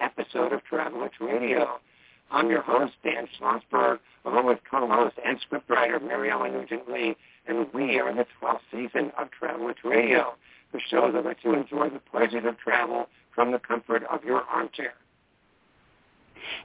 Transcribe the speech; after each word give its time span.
episode 0.00 0.52
of 0.52 0.64
Travel 0.64 1.04
Itch 1.04 1.20
Radio. 1.20 1.78
I'm 2.32 2.50
your 2.50 2.62
host, 2.62 2.94
Dan 3.04 3.28
Schlossberg, 3.38 4.00
along 4.24 4.46
with 4.46 4.58
co-host 4.68 5.14
and 5.24 5.38
scriptwriter 5.38 6.00
Maryellen 6.00 6.52
Nugent 6.52 6.90
Lee, 6.90 7.16
and 7.46 7.72
we 7.72 8.00
are 8.00 8.10
in 8.10 8.16
the 8.16 8.26
12th 8.42 8.58
season 8.72 9.12
of 9.16 9.30
Travel 9.30 9.68
Itch 9.68 9.84
Radio, 9.84 10.34
the 10.72 10.80
show 10.80 11.12
that 11.12 11.24
lets 11.24 11.44
you 11.44 11.54
enjoy 11.54 11.90
the 11.90 12.00
pleasures 12.00 12.44
of 12.44 12.58
travel 12.58 13.06
from 13.32 13.52
the 13.52 13.60
comfort 13.60 14.02
of 14.10 14.24
your 14.24 14.42
armchair. 14.42 14.94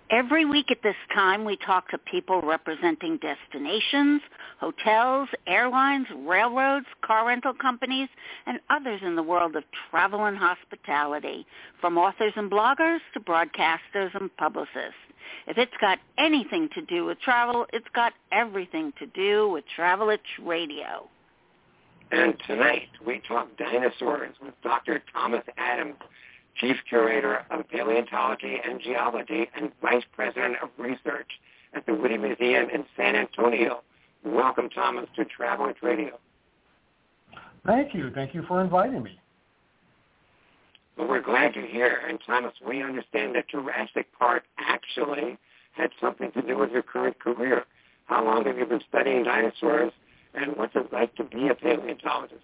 Every 0.10 0.46
week 0.46 0.72
at 0.72 0.84
this 0.84 0.96
time, 1.14 1.46
we 1.46 1.58
talk 1.58 1.90
to 1.90 1.98
people 1.98 2.42
representing 2.42 3.18
destinations, 3.18 4.22
hotels, 4.60 5.30
airlines, 5.48 6.08
railroads, 6.26 6.86
car 7.06 7.28
rental 7.28 7.54
companies, 7.54 8.10
and 8.46 8.60
others 8.70 9.02
in 9.04 9.16
the 9.16 9.24
world 9.24 9.56
of 9.56 9.64
travel 9.90 10.26
and 10.26 10.38
hospitality, 10.38 11.46
from 11.80 11.98
authors 11.98 12.34
and 12.36 12.52
bloggers 12.52 13.00
to 13.14 13.20
broadcasters 13.20 14.14
and 14.14 14.36
publicists. 14.38 14.96
If 15.48 15.58
it's 15.58 15.72
got 15.80 16.00
anything 16.18 16.70
to 16.76 16.82
do 16.82 17.06
with 17.06 17.20
travel, 17.22 17.66
it's 17.74 17.88
got 17.94 18.14
everything 18.32 18.94
to 19.00 19.06
do 19.08 19.50
with 19.50 19.64
Travel 19.76 20.10
Itch 20.10 20.20
Radio. 20.44 21.10
And 22.12 22.36
tonight, 22.46 22.90
we 23.06 23.22
talk 23.28 23.48
dinosaurs 23.58 24.36
with 24.44 24.54
Dr. 24.64 25.02
Thomas 25.14 25.44
Adams, 25.58 25.96
Chief 26.56 26.78
Curator 26.88 27.46
of 27.50 27.68
Paleontology 27.70 28.58
and 28.64 28.82
Geology 28.82 29.50
and 29.56 29.72
Vice 29.82 30.04
President 30.12 30.56
of 30.62 30.70
Research 30.78 31.30
at 31.74 31.86
the 31.86 31.94
Witte 31.94 32.20
Museum 32.20 32.70
in 32.70 32.86
San 32.98 33.16
Antonio. 33.16 33.82
Welcome, 34.24 34.70
Thomas, 34.70 35.08
to 35.16 35.26
Travel 35.26 35.70
Itch 35.70 35.78
Radio. 35.82 36.20
Thank 37.66 37.94
you. 37.94 38.12
Thank 38.14 38.34
you 38.34 38.44
for 38.48 38.62
inviting 38.62 39.04
me. 39.04 39.20
Well, 40.98 41.08
we're 41.08 41.22
glad 41.22 41.56
you're 41.56 41.66
here. 41.66 42.02
And 42.08 42.20
Thomas, 42.26 42.54
we 42.66 42.84
understand 42.84 43.36
that 43.36 43.48
Jurassic 43.50 44.08
Park 44.18 44.44
actually 44.58 45.38
had 45.72 45.92
something 46.00 46.32
to 46.34 46.42
do 46.42 46.58
with 46.58 46.72
your 46.72 46.84
current 46.84 47.20
career. 47.20 47.66
How 48.06 48.24
long 48.26 48.46
have 48.46 48.58
you 48.58 48.66
been 48.66 48.82
studying 48.90 49.24
dinosaurs, 49.24 49.94
and 50.34 50.58
what's 50.58 50.76
it 50.76 50.92
like 50.92 51.16
to 51.16 51.24
be 51.24 51.48
a 51.48 51.56
paleontologist? 51.56 52.44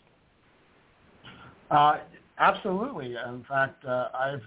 Uh, 1.69 1.97
Absolutely. 2.39 3.15
In 3.15 3.43
fact, 3.47 3.83
uh, 3.85 4.09
I've 4.13 4.43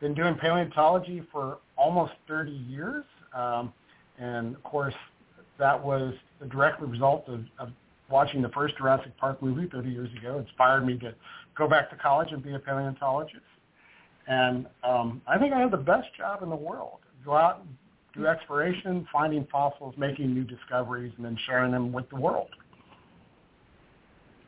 been 0.00 0.14
doing 0.14 0.34
paleontology 0.36 1.22
for 1.32 1.58
almost 1.76 2.12
30 2.28 2.50
years. 2.50 3.04
Um, 3.34 3.72
and 4.18 4.54
of 4.54 4.62
course, 4.62 4.94
that 5.58 5.82
was 5.82 6.14
the 6.40 6.46
direct 6.46 6.80
result 6.80 7.24
of, 7.28 7.40
of 7.58 7.70
watching 8.08 8.42
the 8.42 8.48
first 8.50 8.76
Jurassic 8.76 9.16
Park 9.16 9.42
movie 9.42 9.68
30 9.68 9.90
years 9.90 10.10
ago. 10.18 10.38
inspired 10.38 10.86
me 10.86 10.98
to 10.98 11.14
go 11.56 11.68
back 11.68 11.90
to 11.90 11.96
college 11.96 12.28
and 12.30 12.42
be 12.42 12.54
a 12.54 12.58
paleontologist. 12.58 13.40
And 14.28 14.66
um, 14.84 15.22
I 15.26 15.38
think 15.38 15.52
I 15.52 15.60
have 15.60 15.70
the 15.70 15.76
best 15.76 16.08
job 16.16 16.42
in 16.42 16.50
the 16.50 16.56
world. 16.56 16.98
Go 17.24 17.34
out 17.34 17.64
do 18.16 18.26
exploration, 18.26 19.06
finding 19.12 19.46
fossils, 19.50 19.94
making 19.96 20.32
new 20.32 20.44
discoveries, 20.44 21.12
and 21.16 21.24
then 21.24 21.38
sharing 21.46 21.70
them 21.70 21.92
with 21.92 22.08
the 22.08 22.16
world. 22.16 22.48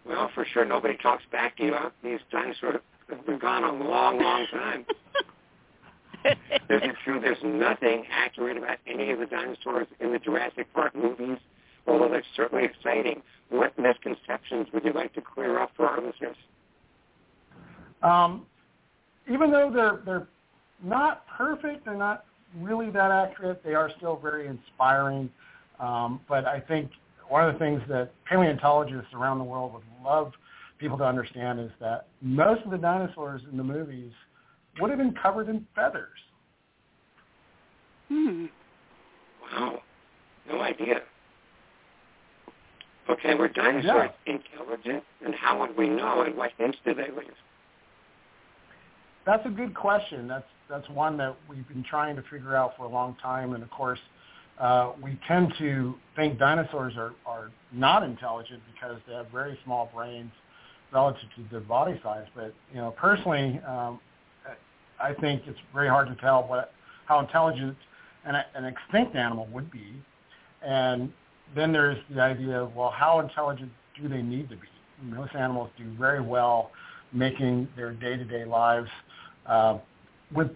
Well, 0.08 0.30
for 0.34 0.46
sure, 0.46 0.64
nobody 0.64 0.96
talks 0.96 1.24
back 1.30 1.56
to 1.58 1.64
you. 1.64 1.68
About 1.74 1.92
these 2.02 2.20
dinosaurs 2.32 2.80
have 3.10 3.26
been 3.26 3.38
gone 3.38 3.62
a 3.62 3.72
long, 3.72 4.18
long 4.18 4.46
time. 4.50 4.86
Is 6.24 6.34
it 6.68 6.96
true 7.04 7.20
there's 7.20 7.38
nothing 7.44 8.04
accurate 8.10 8.56
about 8.56 8.78
any 8.86 9.10
of 9.10 9.18
the 9.18 9.26
dinosaurs 9.26 9.86
in 10.00 10.12
the 10.12 10.18
Jurassic 10.18 10.72
Park 10.72 10.96
movies? 10.96 11.38
Although 11.86 12.08
they're 12.08 12.24
certainly 12.34 12.64
exciting, 12.64 13.22
what 13.50 13.78
misconceptions 13.78 14.66
would 14.72 14.84
you 14.84 14.92
like 14.92 15.14
to 15.14 15.20
clear 15.20 15.58
up 15.58 15.70
for 15.76 15.86
our 15.86 16.00
listeners? 16.00 16.36
Um, 18.02 18.46
even 19.30 19.50
though 19.50 19.70
they're 19.72 20.00
they're 20.04 20.28
not 20.82 21.26
perfect, 21.26 21.84
they're 21.84 21.96
not 21.96 22.24
really 22.56 22.90
that 22.90 23.10
accurate. 23.10 23.62
They 23.64 23.74
are 23.74 23.90
still 23.96 24.16
very 24.16 24.46
inspiring. 24.46 25.30
Um, 25.80 26.20
but 26.28 26.46
I 26.46 26.60
think 26.60 26.90
one 27.28 27.46
of 27.46 27.52
the 27.52 27.58
things 27.58 27.82
that 27.88 28.10
paleontologists 28.24 29.12
around 29.14 29.38
the 29.38 29.44
world 29.44 29.72
would 29.72 29.82
love 30.04 30.32
people 30.78 30.96
to 30.98 31.04
understand 31.04 31.60
is 31.60 31.70
that 31.80 32.06
most 32.22 32.62
of 32.64 32.70
the 32.70 32.78
dinosaurs 32.78 33.42
in 33.50 33.56
the 33.56 33.64
movies 33.64 34.12
would 34.80 34.90
have 34.90 34.98
been 34.98 35.14
covered 35.20 35.48
in 35.48 35.66
feathers. 35.74 36.18
Hmm. 38.08 38.46
Wow. 39.42 39.82
No 40.50 40.60
idea. 40.60 41.02
Okay, 43.10 43.34
were 43.34 43.48
dinosaurs 43.48 44.10
yeah. 44.26 44.34
intelligent, 44.34 45.02
and 45.24 45.34
how 45.34 45.58
would 45.60 45.76
we 45.76 45.88
know, 45.88 46.22
and 46.22 46.36
what 46.36 46.50
hints 46.58 46.78
do 46.84 46.94
they 46.94 47.08
leave? 47.10 47.32
That's 49.24 49.44
a 49.46 49.50
good 49.50 49.74
question. 49.74 50.28
That's 50.28 50.46
that's 50.68 50.88
one 50.90 51.16
that 51.16 51.34
we've 51.48 51.66
been 51.68 51.82
trying 51.82 52.16
to 52.16 52.22
figure 52.30 52.54
out 52.54 52.76
for 52.76 52.84
a 52.84 52.88
long 52.88 53.16
time, 53.22 53.54
and 53.54 53.62
of 53.62 53.70
course, 53.70 53.98
uh, 54.60 54.92
we 55.02 55.18
tend 55.28 55.54
to 55.58 55.94
think 56.16 56.38
dinosaurs 56.38 56.94
are, 56.96 57.12
are 57.26 57.50
not 57.72 58.02
intelligent 58.02 58.60
because 58.72 58.98
they 59.06 59.14
have 59.14 59.28
very 59.30 59.58
small 59.64 59.90
brains 59.94 60.32
relative 60.92 61.28
to 61.36 61.44
their 61.50 61.60
body 61.60 62.00
size. 62.02 62.26
But 62.34 62.54
you 62.72 62.78
know, 62.78 62.90
personally, 62.92 63.60
um, 63.66 64.00
I 65.00 65.14
think 65.14 65.42
it's 65.46 65.58
very 65.72 65.88
hard 65.88 66.08
to 66.08 66.14
tell 66.16 66.42
what 66.42 66.72
how 67.06 67.20
intelligent 67.20 67.76
an, 68.24 68.36
an 68.54 68.64
extinct 68.64 69.16
animal 69.16 69.48
would 69.52 69.70
be. 69.70 69.94
And 70.62 71.12
then 71.54 71.72
there's 71.72 71.98
the 72.14 72.20
idea 72.20 72.62
of 72.62 72.74
well, 72.74 72.90
how 72.90 73.20
intelligent 73.20 73.70
do 74.00 74.08
they 74.08 74.22
need 74.22 74.48
to 74.50 74.56
be? 74.56 74.68
Most 75.02 75.34
animals 75.34 75.70
do 75.78 75.84
very 75.98 76.20
well 76.20 76.70
making 77.12 77.68
their 77.76 77.92
day-to-day 77.92 78.44
lives 78.44 78.90
uh, 79.46 79.78
with 80.34 80.48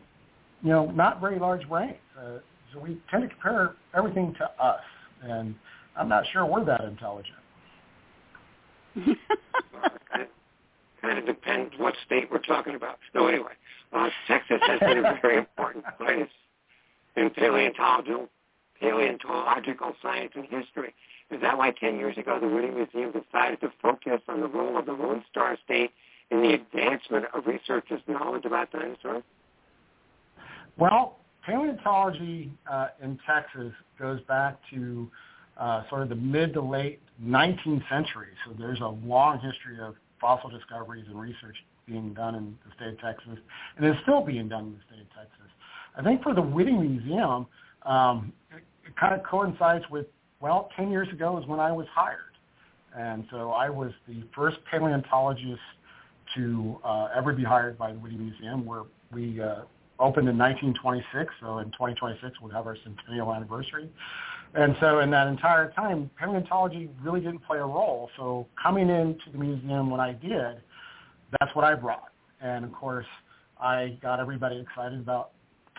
you 0.62 0.70
know 0.70 0.90
not 0.90 1.20
very 1.20 1.38
large 1.38 1.68
brains. 1.68 1.98
Uh, 2.18 2.38
so 2.72 2.80
we 2.80 3.00
tend 3.10 3.22
to 3.22 3.28
compare 3.28 3.74
everything 3.94 4.34
to 4.38 4.50
us, 4.62 4.82
and 5.22 5.54
I'm 5.96 6.08
not 6.08 6.24
sure 6.32 6.46
we're 6.46 6.64
that 6.64 6.84
intelligent. 6.84 7.36
kind 11.02 11.18
of 11.18 11.26
depends 11.26 11.74
what 11.76 11.94
state 12.06 12.30
we're 12.30 12.38
talking 12.38 12.74
about. 12.74 12.98
No, 13.14 13.26
anyway, 13.26 13.52
uh, 13.92 14.08
Texas 14.28 14.58
has 14.66 14.80
been 14.80 14.98
a 14.98 15.18
very 15.20 15.38
important 15.38 15.84
place 15.98 16.28
in 17.16 17.30
paleontological, 17.30 18.28
paleontological 18.80 19.94
science 20.00 20.32
and 20.34 20.44
history. 20.44 20.94
Is 21.30 21.40
that 21.40 21.58
why 21.58 21.72
10 21.72 21.96
years 21.96 22.16
ago 22.16 22.38
the 22.40 22.46
Witte 22.46 22.74
Museum 22.74 23.12
decided 23.12 23.60
to 23.60 23.72
focus 23.80 24.20
on 24.28 24.40
the 24.40 24.48
role 24.48 24.78
of 24.78 24.86
the 24.86 24.92
Lone 24.92 25.24
Star 25.30 25.58
State 25.64 25.90
in 26.30 26.42
the 26.42 26.54
advancement 26.54 27.26
of 27.34 27.46
researchers' 27.46 28.00
knowledge 28.06 28.44
about 28.44 28.70
dinosaurs? 28.70 29.22
Well, 30.78 31.18
paleontology 31.44 32.50
uh, 32.70 32.88
in 33.02 33.18
Texas 33.26 33.72
goes 33.98 34.20
back 34.22 34.58
to 34.70 35.10
uh, 35.58 35.82
sort 35.88 36.02
of 36.02 36.08
the 36.08 36.14
mid 36.14 36.54
to 36.54 36.62
late 36.62 37.00
19th 37.22 37.88
century. 37.88 38.28
So 38.46 38.54
there's 38.58 38.80
a 38.80 38.88
long 38.88 39.38
history 39.40 39.78
of 39.80 39.94
fossil 40.20 40.50
discoveries 40.50 41.04
and 41.08 41.20
research 41.20 41.56
being 41.86 42.14
done 42.14 42.34
in 42.34 42.56
the 42.64 42.74
state 42.76 42.94
of 42.94 43.00
Texas, 43.00 43.38
and 43.76 43.86
is 43.86 43.94
still 44.02 44.22
being 44.22 44.48
done 44.48 44.64
in 44.66 44.72
the 44.72 44.78
state 44.86 45.00
of 45.02 45.08
Texas. 45.08 45.50
I 45.96 46.02
think 46.02 46.22
for 46.22 46.32
the 46.32 46.40
Witte 46.40 46.72
Museum, 46.72 47.46
um, 47.84 48.32
it, 48.50 48.62
it 48.86 48.96
kind 48.96 49.14
of 49.14 49.22
coincides 49.24 49.84
with, 49.90 50.06
well, 50.40 50.70
10 50.76 50.90
years 50.90 51.08
ago 51.12 51.38
is 51.38 51.46
when 51.46 51.60
I 51.60 51.72
was 51.72 51.86
hired. 51.92 52.18
And 52.96 53.24
so 53.30 53.50
I 53.50 53.68
was 53.68 53.90
the 54.06 54.22
first 54.34 54.58
paleontologist 54.70 55.60
to 56.36 56.78
uh, 56.84 57.08
ever 57.14 57.32
be 57.32 57.42
hired 57.42 57.76
by 57.76 57.92
the 57.92 57.98
Witte 57.98 58.18
Museum, 58.18 58.64
where 58.64 58.82
we 59.12 59.40
uh, 59.40 59.62
opened 59.98 60.28
in 60.28 60.38
1926, 60.38 61.32
so 61.40 61.58
in 61.58 61.66
2026 61.66 62.40
we'll 62.40 62.52
have 62.52 62.66
our 62.66 62.76
centennial 62.82 63.32
anniversary. 63.32 63.90
And 64.54 64.76
so 64.80 65.00
in 65.00 65.10
that 65.10 65.28
entire 65.28 65.70
time, 65.72 66.10
paleontology 66.18 66.90
really 67.02 67.20
didn't 67.20 67.44
play 67.44 67.58
a 67.58 67.64
role. 67.64 68.10
So 68.16 68.46
coming 68.62 68.90
into 68.90 69.30
the 69.32 69.38
museum 69.38 69.90
when 69.90 70.00
I 70.00 70.12
did, 70.12 70.60
that's 71.40 71.54
what 71.54 71.64
I 71.64 71.74
brought. 71.74 72.12
And 72.40 72.64
of 72.64 72.72
course, 72.72 73.06
I 73.58 73.98
got 74.02 74.20
everybody 74.20 74.58
excited 74.58 74.98
about 74.98 75.30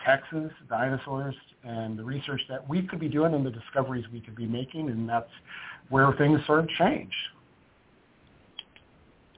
Texas, 0.04 0.50
dinosaurs, 0.68 1.34
and 1.62 1.98
the 1.98 2.04
research 2.04 2.40
that 2.48 2.68
we 2.68 2.82
could 2.82 2.98
be 2.98 3.08
doing 3.08 3.34
and 3.34 3.46
the 3.46 3.50
discoveries 3.50 4.04
we 4.12 4.20
could 4.20 4.34
be 4.34 4.46
making, 4.46 4.90
and 4.90 5.08
that's 5.08 5.30
where 5.88 6.12
things 6.14 6.40
sort 6.46 6.60
of 6.60 6.68
changed. 6.70 7.14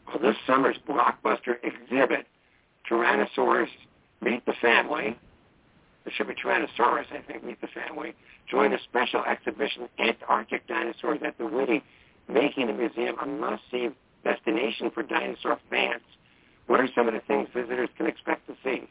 Well, 0.06 0.18
this 0.18 0.36
summer's 0.46 0.76
blockbuster 0.88 1.56
exhibit, 1.62 2.26
Tyrannosaurus 2.90 3.68
Meet 4.26 4.44
the 4.44 4.54
Family. 4.60 5.16
It 6.04 6.12
should 6.16 6.26
be 6.26 6.34
Tyrannosaurus, 6.34 7.06
I 7.12 7.22
think, 7.26 7.44
Meet 7.44 7.60
the 7.60 7.68
Family. 7.68 8.12
Join 8.50 8.72
a 8.72 8.78
special 8.90 9.24
exhibition, 9.24 9.88
Antarctic 10.00 10.66
Dinosaurs 10.66 11.20
at 11.24 11.38
the 11.38 11.46
Witte, 11.46 11.82
making 12.28 12.66
the 12.66 12.72
museum 12.72 13.14
a 13.22 13.26
must-see 13.26 13.90
destination 14.24 14.90
for 14.92 15.04
dinosaur 15.04 15.60
fans. 15.70 16.02
What 16.66 16.80
are 16.80 16.88
some 16.96 17.06
of 17.06 17.14
the 17.14 17.20
things 17.28 17.48
visitors 17.54 17.88
can 17.96 18.06
expect 18.06 18.48
to 18.48 18.54
see? 18.64 18.88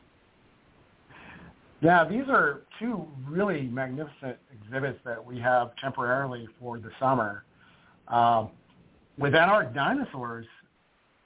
Yeah, 1.82 2.08
these 2.08 2.24
are 2.30 2.62
two 2.80 3.06
really 3.28 3.64
magnificent 3.64 4.38
exhibits 4.54 5.00
that 5.04 5.24
we 5.24 5.38
have 5.42 5.76
temporarily 5.76 6.48
for 6.60 6.80
the 6.80 6.92
summer. 6.98 7.44
Um, 8.08 8.52
with 9.18 9.36
Antarctic 9.36 9.76
Dinosaurs, 9.76 10.46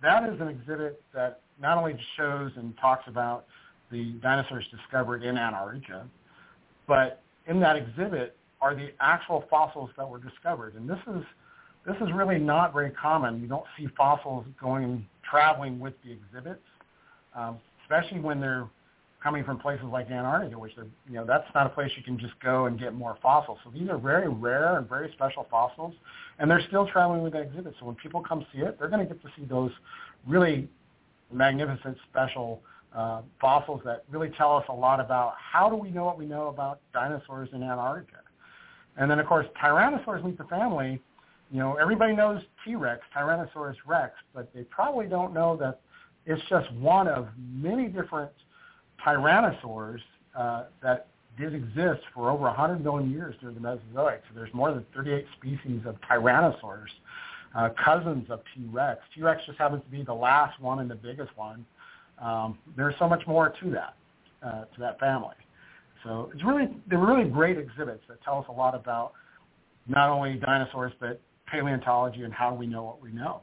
that 0.01 0.27
is 0.27 0.41
an 0.41 0.47
exhibit 0.47 1.03
that 1.13 1.41
not 1.61 1.77
only 1.77 1.95
shows 2.17 2.51
and 2.56 2.75
talks 2.77 3.03
about 3.07 3.45
the 3.91 4.13
dinosaurs 4.21 4.65
discovered 4.75 5.24
in 5.24 5.38
Antarctica. 5.38 6.06
But 6.88 7.21
in 7.47 7.59
that 7.59 7.75
exhibit 7.75 8.36
are 8.62 8.75
the 8.75 8.89
actual 9.00 9.45
fossils 9.50 9.89
that 9.97 10.07
were 10.07 10.19
discovered. 10.19 10.75
And 10.75 10.89
this 10.89 11.00
is 11.07 11.24
this 11.86 11.95
is 12.01 12.13
really 12.13 12.38
not 12.38 12.74
very 12.74 12.91
common. 12.91 13.41
You 13.41 13.47
don't 13.47 13.65
see 13.77 13.88
fossils 13.97 14.45
going 14.62 15.06
traveling 15.27 15.80
with 15.80 15.94
the 16.03 16.12
exhibits, 16.12 16.63
um, 17.36 17.57
especially 17.83 18.19
when 18.19 18.39
they're 18.41 18.68
coming 19.24 19.44
from 19.44 19.59
places 19.59 19.86
like 19.92 20.09
Antarctica, 20.09 20.57
which 20.57 20.77
are, 20.77 20.88
you 21.07 21.15
know, 21.15 21.25
that's 21.25 21.47
not 21.53 21.65
a 21.65 21.69
place 21.69 21.92
you 21.97 22.03
can 22.03 22.18
just 22.18 22.39
go 22.42 22.65
and 22.65 22.80
get 22.80 22.94
more 22.94 23.18
fossils. 23.21 23.59
So 23.63 23.71
these 23.71 23.89
are 23.89 23.97
very 23.97 24.30
rare 24.30 24.77
and 24.77 24.88
very 24.88 25.12
special 25.13 25.45
fossils, 25.50 25.94
and 26.38 26.50
they're 26.50 26.63
still 26.68 26.88
traveling 26.88 27.21
with 27.21 27.33
the 27.33 27.42
exhibit. 27.42 27.75
So 27.80 27.85
when 27.85 27.95
people 27.95 28.21
come 28.21 28.45
see 28.53 28.59
it, 28.59 28.77
they're 28.80 28.89
going 28.89 29.06
to 29.06 29.13
get 29.13 29.21
to 29.24 29.30
see 29.38 29.45
those 29.45 29.71
really 30.27 30.69
magnificent, 31.31 31.97
special 32.09 32.62
uh, 32.95 33.21
fossils 33.39 33.81
that 33.86 34.03
really 34.09 34.30
tell 34.38 34.56
us 34.56 34.65
a 34.69 34.74
lot 34.74 35.00
about 35.00 35.33
how 35.38 35.69
do 35.69 35.75
we 35.75 35.91
know 35.91 36.06
what 36.06 36.18
we 36.18 36.25
know 36.25 36.47
about 36.47 36.80
dinosaurs 36.94 37.50
in 37.53 37.62
Antarctica. 37.62 38.18
And 38.97 39.09
then, 39.09 39.19
of 39.19 39.27
course, 39.27 39.45
Tyrannosaurus 39.62 40.24
meet 40.24 40.38
the 40.38 40.44
family. 40.45 41.01
You 41.51 41.59
know, 41.59 41.75
everybody 41.75 42.15
knows 42.15 42.41
T-Rex, 42.65 43.01
Tyrannosaurus 43.15 43.75
rex, 43.88 44.13
but 44.33 44.53
they 44.53 44.63
probably 44.63 45.07
don't 45.07 45.33
know 45.33 45.56
that 45.57 45.80
it's 46.25 46.41
just 46.50 46.71
one 46.74 47.07
of 47.07 47.27
many 47.38 47.88
different 47.88 48.31
tyrannosaurs 49.06 50.00
uh, 50.35 50.65
that 50.83 51.07
did 51.39 51.56
exist 51.56 52.01
for 52.13 52.30
over 52.30 52.44
100 52.44 52.83
million 52.83 53.09
years 53.09 53.35
during 53.39 53.56
the 53.56 53.62
Mesozoic. 53.62 54.21
So 54.27 54.35
there's 54.35 54.53
more 54.53 54.74
than 54.74 54.85
38 54.94 55.25
species 55.38 55.81
of 55.85 55.95
tyrannosaurs, 56.01 56.89
uh, 57.56 57.69
cousins 57.83 58.30
of 58.30 58.42
T-Rex. 58.53 59.01
T-Rex 59.15 59.42
just 59.45 59.57
happens 59.57 59.81
to 59.83 59.89
be 59.89 60.03
the 60.03 60.13
last 60.13 60.59
one 60.59 60.80
and 60.80 60.92
the 60.92 60.95
biggest 60.95 61.35
one. 61.38 61.65
Um, 62.21 62.57
there's 62.75 62.95
so 63.00 63.07
much 63.07 63.25
more 63.27 63.54
to 63.62 63.71
that, 63.71 63.95
uh, 64.44 64.66
to 64.66 64.80
that 64.80 65.00
family. 65.00 65.36
So 66.04 66.30
it's 66.33 66.44
really, 66.44 66.69
they're 66.89 67.00
really 67.00 67.30
great 67.30 67.57
exhibits 67.57 68.04
that 68.07 68.21
tell 68.24 68.39
us 68.39 68.45
a 68.50 68.51
lot 68.51 68.75
about 68.75 69.13
not 69.88 70.10
only 70.10 70.36
dinosaurs, 70.36 70.94
but 71.00 71.19
paleontology 71.48 72.24
and 72.24 72.33
how 72.33 72.54
we 72.54 72.68
know 72.68 72.83
what 72.83 73.01
we 73.01 73.12
know. 73.12 73.42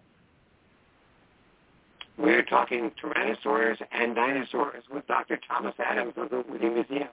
We're 2.19 2.45
talking 2.45 2.91
Tyrannosaurs 3.03 3.77
and 3.93 4.15
dinosaurs 4.15 4.85
with 4.91 5.07
Dr. 5.07 5.39
Thomas 5.49 5.75
Adams 5.79 6.15
of 6.17 6.31
the 6.31 6.45
Witte 6.49 6.63
Museum. 6.63 7.09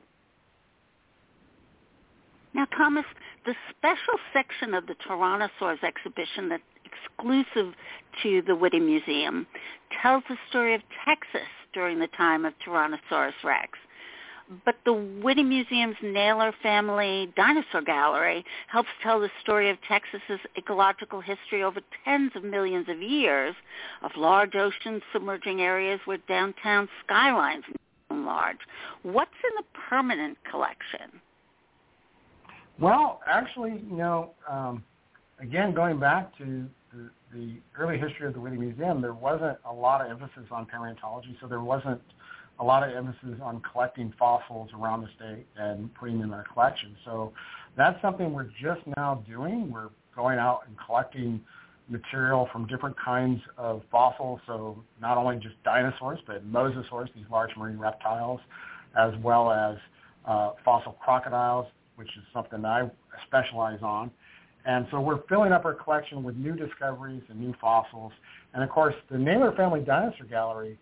Now, 2.53 2.65
Thomas, 2.77 3.05
the 3.45 3.55
special 3.71 4.19
section 4.31 4.73
of 4.73 4.85
the 4.87 4.95
Tyrannosaurs 5.07 5.83
exhibition 5.83 6.49
that's 6.49 6.63
exclusive 6.93 7.73
to 8.21 8.41
the 8.45 8.55
Witte 8.55 8.81
Museum 8.81 9.47
tells 10.01 10.23
the 10.29 10.37
story 10.49 10.75
of 10.75 10.81
Texas 11.05 11.47
during 11.73 11.99
the 11.99 12.07
time 12.07 12.45
of 12.45 12.53
Tyrannosaurus 12.65 13.33
rex. 13.43 13.77
But 14.65 14.75
the 14.85 14.93
Witte 14.93 15.45
Museum's 15.45 15.95
Naylor 16.03 16.53
Family 16.61 17.31
Dinosaur 17.35 17.81
Gallery 17.81 18.43
helps 18.67 18.89
tell 19.01 19.19
the 19.19 19.29
story 19.41 19.69
of 19.69 19.77
Texas's 19.87 20.39
ecological 20.57 21.21
history 21.21 21.63
over 21.63 21.79
tens 22.03 22.31
of 22.35 22.43
millions 22.43 22.87
of 22.89 23.01
years 23.01 23.55
of 24.03 24.11
large 24.17 24.55
oceans 24.55 25.01
submerging 25.13 25.61
areas 25.61 25.99
where 26.05 26.17
downtown 26.27 26.89
skylines 27.03 27.63
large. 28.11 28.57
What's 29.03 29.31
in 29.43 29.55
the 29.57 29.79
permanent 29.89 30.37
collection? 30.49 31.21
Well, 32.79 33.21
actually, 33.27 33.81
you 33.89 33.95
know, 33.95 34.31
um, 34.49 34.83
again, 35.39 35.73
going 35.73 35.99
back 35.99 36.35
to 36.37 36.67
the, 37.33 37.57
early 37.77 37.97
history 37.97 38.27
of 38.27 38.33
the 38.33 38.39
Witte 38.39 38.53
Museum, 38.53 39.01
there 39.01 39.13
wasn't 39.13 39.57
a 39.69 39.73
lot 39.73 40.01
of 40.01 40.11
emphasis 40.11 40.45
on 40.51 40.65
paleontology, 40.65 41.35
so 41.41 41.47
there 41.47 41.61
wasn't 41.61 42.01
a 42.59 42.63
lot 42.63 42.87
of 42.87 42.95
emphasis 42.95 43.39
on 43.41 43.61
collecting 43.71 44.13
fossils 44.17 44.69
around 44.79 45.01
the 45.01 45.07
state 45.15 45.45
and 45.57 45.93
putting 45.95 46.19
them 46.19 46.29
in 46.29 46.33
our 46.33 46.45
collection. 46.53 46.95
So 47.03 47.33
that's 47.75 47.99
something 48.01 48.31
we're 48.31 48.51
just 48.61 48.81
now 48.95 49.23
doing. 49.27 49.71
We're 49.71 49.89
going 50.15 50.37
out 50.37 50.61
and 50.67 50.75
collecting 50.85 51.41
material 51.89 52.47
from 52.51 52.67
different 52.67 52.95
kinds 53.03 53.41
of 53.57 53.81
fossils, 53.91 54.39
so 54.45 54.77
not 55.01 55.17
only 55.17 55.37
just 55.37 55.61
dinosaurs, 55.63 56.19
but 56.27 56.45
mosasaurs, 56.49 57.07
these 57.15 57.25
large 57.31 57.51
marine 57.57 57.77
reptiles, 57.77 58.39
as 58.97 59.11
well 59.21 59.51
as 59.51 59.77
uh, 60.25 60.51
fossil 60.63 60.93
crocodiles, 61.03 61.65
which 61.95 62.09
is 62.17 62.23
something 62.33 62.63
I 62.63 62.89
specialize 63.27 63.79
on. 63.81 64.11
And 64.65 64.87
so 64.91 65.01
we're 65.01 65.21
filling 65.27 65.51
up 65.51 65.65
our 65.65 65.73
collection 65.73 66.23
with 66.23 66.35
new 66.35 66.55
discoveries 66.55 67.23
and 67.29 67.39
new 67.39 67.53
fossils. 67.59 68.13
And 68.53 68.63
of 68.63 68.69
course, 68.69 68.95
the 69.11 69.17
Naylor 69.17 69.51
Family 69.53 69.81
Dinosaur 69.81 70.25
Gallery 70.25 70.77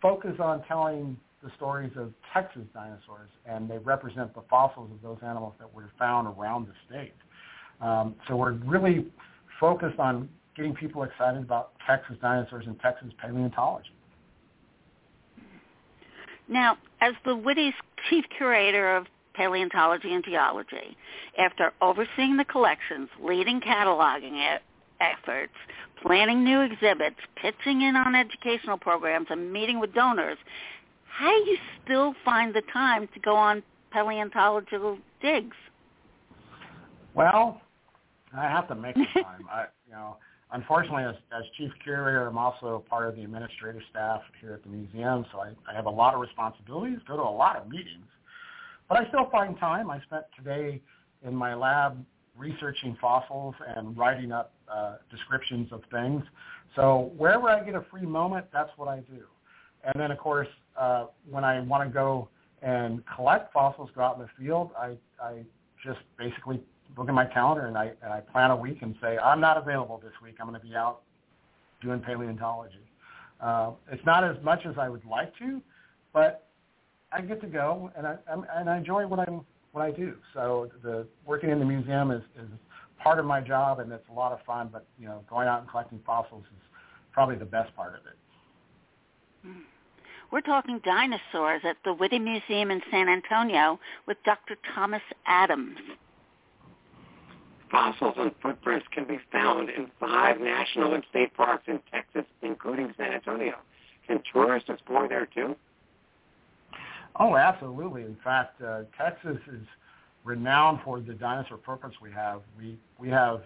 focuses 0.00 0.40
on 0.40 0.62
telling 0.64 1.16
the 1.42 1.50
stories 1.56 1.92
of 1.96 2.12
Texas 2.32 2.62
dinosaurs, 2.74 3.30
and 3.46 3.70
they 3.70 3.78
represent 3.78 4.34
the 4.34 4.42
fossils 4.50 4.90
of 4.90 5.02
those 5.02 5.18
animals 5.22 5.54
that 5.58 5.72
were 5.72 5.90
found 5.98 6.26
around 6.26 6.66
the 6.66 6.72
state. 6.88 7.14
Um, 7.80 8.16
so 8.26 8.36
we're 8.36 8.52
really 8.52 9.06
focused 9.60 9.98
on 9.98 10.28
getting 10.56 10.74
people 10.74 11.04
excited 11.04 11.40
about 11.42 11.72
Texas 11.86 12.16
dinosaurs 12.20 12.64
and 12.66 12.78
Texas 12.80 13.08
paleontology. 13.22 13.90
Now, 16.48 16.78
as 17.00 17.14
the 17.24 17.36
Witte's 17.36 17.76
chief 18.08 18.24
curator 18.36 18.96
of 18.96 19.06
paleontology 19.38 20.12
and 20.12 20.24
geology, 20.24 20.96
after 21.38 21.72
overseeing 21.80 22.36
the 22.36 22.44
collections, 22.44 23.08
leading 23.22 23.60
cataloging 23.60 24.58
efforts, 25.00 25.52
planning 26.02 26.44
new 26.44 26.60
exhibits, 26.60 27.16
pitching 27.36 27.82
in 27.82 27.94
on 27.94 28.16
educational 28.16 28.76
programs, 28.76 29.28
and 29.30 29.52
meeting 29.52 29.78
with 29.78 29.94
donors, 29.94 30.38
how 31.06 31.30
do 31.30 31.50
you 31.50 31.56
still 31.84 32.14
find 32.24 32.52
the 32.52 32.62
time 32.72 33.08
to 33.14 33.20
go 33.20 33.36
on 33.36 33.62
paleontological 33.92 34.98
digs? 35.22 35.56
Well, 37.14 37.60
I 38.36 38.42
have 38.42 38.66
to 38.68 38.74
make 38.74 38.96
the 38.96 39.06
time. 39.22 39.48
I, 39.50 39.66
you 39.86 39.92
know, 39.92 40.16
unfortunately, 40.52 41.04
as, 41.04 41.14
as 41.32 41.44
chief 41.56 41.70
curator, 41.82 42.26
I'm 42.26 42.38
also 42.38 42.84
part 42.90 43.08
of 43.08 43.14
the 43.14 43.22
administrative 43.22 43.82
staff 43.90 44.20
here 44.40 44.52
at 44.52 44.62
the 44.64 44.68
museum, 44.68 45.24
so 45.32 45.40
I, 45.40 45.50
I 45.70 45.74
have 45.74 45.86
a 45.86 45.90
lot 45.90 46.14
of 46.14 46.20
responsibilities, 46.20 46.98
go 47.06 47.16
to 47.16 47.22
a 47.22 47.24
lot 47.24 47.56
of 47.56 47.68
meetings. 47.68 48.06
But 48.88 48.98
I 48.98 49.08
still 49.08 49.28
find 49.30 49.58
time. 49.58 49.90
I 49.90 50.00
spent 50.02 50.24
today 50.36 50.80
in 51.26 51.34
my 51.34 51.54
lab 51.54 52.04
researching 52.36 52.96
fossils 53.00 53.54
and 53.76 53.96
writing 53.96 54.32
up 54.32 54.54
uh, 54.72 54.96
descriptions 55.10 55.68
of 55.72 55.82
things. 55.90 56.22
So 56.76 57.12
wherever 57.16 57.48
I 57.48 57.62
get 57.64 57.74
a 57.74 57.84
free 57.90 58.06
moment, 58.06 58.46
that's 58.52 58.70
what 58.76 58.88
I 58.88 59.00
do. 59.00 59.24
And 59.84 59.94
then, 60.00 60.10
of 60.10 60.18
course, 60.18 60.48
uh, 60.78 61.06
when 61.28 61.44
I 61.44 61.60
want 61.60 61.88
to 61.88 61.92
go 61.92 62.28
and 62.62 63.02
collect 63.14 63.52
fossils, 63.52 63.90
go 63.94 64.02
out 64.02 64.16
in 64.16 64.22
the 64.22 64.28
field, 64.38 64.70
I, 64.78 64.96
I 65.22 65.44
just 65.84 66.00
basically 66.18 66.60
look 66.96 67.08
at 67.08 67.14
my 67.14 67.26
calendar 67.26 67.66
and 67.66 67.76
I, 67.76 67.92
and 68.02 68.12
I 68.12 68.20
plan 68.20 68.50
a 68.50 68.56
week 68.56 68.78
and 68.82 68.94
say, 69.00 69.18
I'm 69.18 69.40
not 69.40 69.56
available 69.56 70.00
this 70.02 70.12
week. 70.22 70.36
I'm 70.40 70.48
going 70.48 70.60
to 70.60 70.66
be 70.66 70.74
out 70.74 71.02
doing 71.82 72.00
paleontology. 72.00 72.74
Uh, 73.40 73.72
it's 73.90 74.04
not 74.04 74.24
as 74.24 74.36
much 74.42 74.66
as 74.66 74.74
I 74.78 74.88
would 74.88 75.04
like 75.04 75.36
to, 75.38 75.60
but 76.12 76.47
I 77.18 77.22
get 77.22 77.40
to 77.40 77.48
go 77.48 77.90
and 77.96 78.06
I, 78.06 78.16
I'm, 78.32 78.46
and 78.54 78.70
I 78.70 78.78
enjoy 78.78 79.06
what 79.06 79.18
I'm 79.18 79.44
what 79.72 79.82
I 79.82 79.90
do. 79.90 80.14
So 80.32 80.70
the 80.82 81.06
working 81.26 81.50
in 81.50 81.58
the 81.58 81.64
museum 81.64 82.10
is, 82.12 82.22
is 82.36 82.48
part 83.02 83.18
of 83.18 83.26
my 83.26 83.40
job, 83.40 83.80
and 83.80 83.92
it's 83.92 84.08
a 84.08 84.12
lot 84.12 84.32
of 84.32 84.38
fun. 84.46 84.70
But 84.72 84.86
you 84.98 85.06
know, 85.06 85.24
going 85.28 85.48
out 85.48 85.60
and 85.60 85.68
collecting 85.68 86.00
fossils 86.06 86.44
is 86.44 86.62
probably 87.12 87.36
the 87.36 87.44
best 87.44 87.74
part 87.74 87.94
of 87.94 88.00
it. 88.06 89.54
We're 90.30 90.42
talking 90.42 90.80
dinosaurs 90.84 91.62
at 91.64 91.76
the 91.84 91.92
Witte 91.92 92.20
Museum 92.20 92.70
in 92.70 92.82
San 92.90 93.08
Antonio 93.08 93.80
with 94.06 94.18
Dr. 94.24 94.56
Thomas 94.74 95.02
Adams. 95.26 95.78
Fossils 97.70 98.14
and 98.18 98.30
footprints 98.42 98.86
can 98.92 99.06
be 99.06 99.18
found 99.32 99.70
in 99.70 99.90
five 99.98 100.40
national 100.40 100.94
and 100.94 101.02
state 101.10 101.34
parks 101.34 101.64
in 101.66 101.80
Texas, 101.90 102.24
including 102.42 102.94
San 102.96 103.12
Antonio. 103.12 103.54
Can 104.06 104.22
tourists 104.32 104.68
explore 104.70 105.08
there 105.08 105.26
too? 105.26 105.56
Oh, 107.16 107.36
absolutely. 107.36 108.02
In 108.02 108.16
fact, 108.22 108.60
uh, 108.62 108.82
Texas 108.96 109.38
is 109.52 109.66
renowned 110.24 110.80
for 110.84 111.00
the 111.00 111.14
dinosaur 111.14 111.58
footprints 111.64 111.98
we 112.00 112.12
have. 112.12 112.42
We 112.56 112.78
we 112.98 113.08
have 113.08 113.42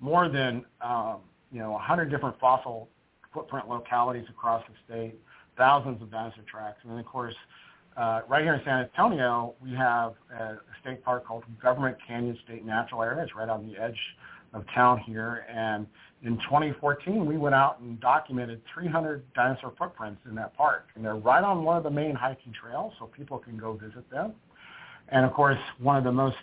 more 0.00 0.28
than 0.28 0.64
um, 0.80 1.18
you 1.52 1.58
know 1.58 1.72
100 1.72 2.10
different 2.10 2.38
fossil 2.38 2.88
footprint 3.32 3.68
localities 3.68 4.26
across 4.28 4.64
the 4.68 4.74
state, 4.86 5.14
thousands 5.56 6.00
of 6.02 6.10
dinosaur 6.10 6.44
tracks, 6.50 6.78
and 6.82 6.92
then 6.92 6.98
of 6.98 7.06
course, 7.06 7.34
uh, 7.96 8.22
right 8.28 8.42
here 8.42 8.54
in 8.54 8.60
San 8.64 8.80
Antonio, 8.80 9.54
we 9.62 9.72
have 9.74 10.14
a, 10.38 10.42
a 10.42 10.58
state 10.80 11.04
park 11.04 11.26
called 11.26 11.44
Government 11.62 11.96
Canyon 12.06 12.38
State 12.44 12.64
Natural 12.64 13.02
Area. 13.02 13.22
It's 13.22 13.34
right 13.34 13.48
on 13.48 13.66
the 13.66 13.76
edge 13.76 13.98
of 14.52 14.64
town 14.74 14.98
here, 14.98 15.46
and 15.48 15.86
in 16.22 16.36
2014, 16.38 17.24
we 17.24 17.38
went 17.38 17.54
out 17.54 17.80
and 17.80 17.98
documented 18.00 18.60
300 18.74 19.22
dinosaur 19.32 19.72
footprints 19.78 20.20
in 20.28 20.34
that 20.34 20.56
park, 20.56 20.88
and 20.94 21.04
they're 21.04 21.16
right 21.16 21.42
on 21.42 21.64
one 21.64 21.76
of 21.76 21.82
the 21.82 21.90
main 21.90 22.14
hiking 22.14 22.52
trails, 22.52 22.92
so 22.98 23.06
people 23.06 23.38
can 23.38 23.56
go 23.56 23.72
visit 23.72 24.08
them. 24.10 24.34
And 25.08 25.24
of 25.24 25.32
course, 25.32 25.58
one 25.78 25.96
of 25.96 26.04
the 26.04 26.12
most 26.12 26.36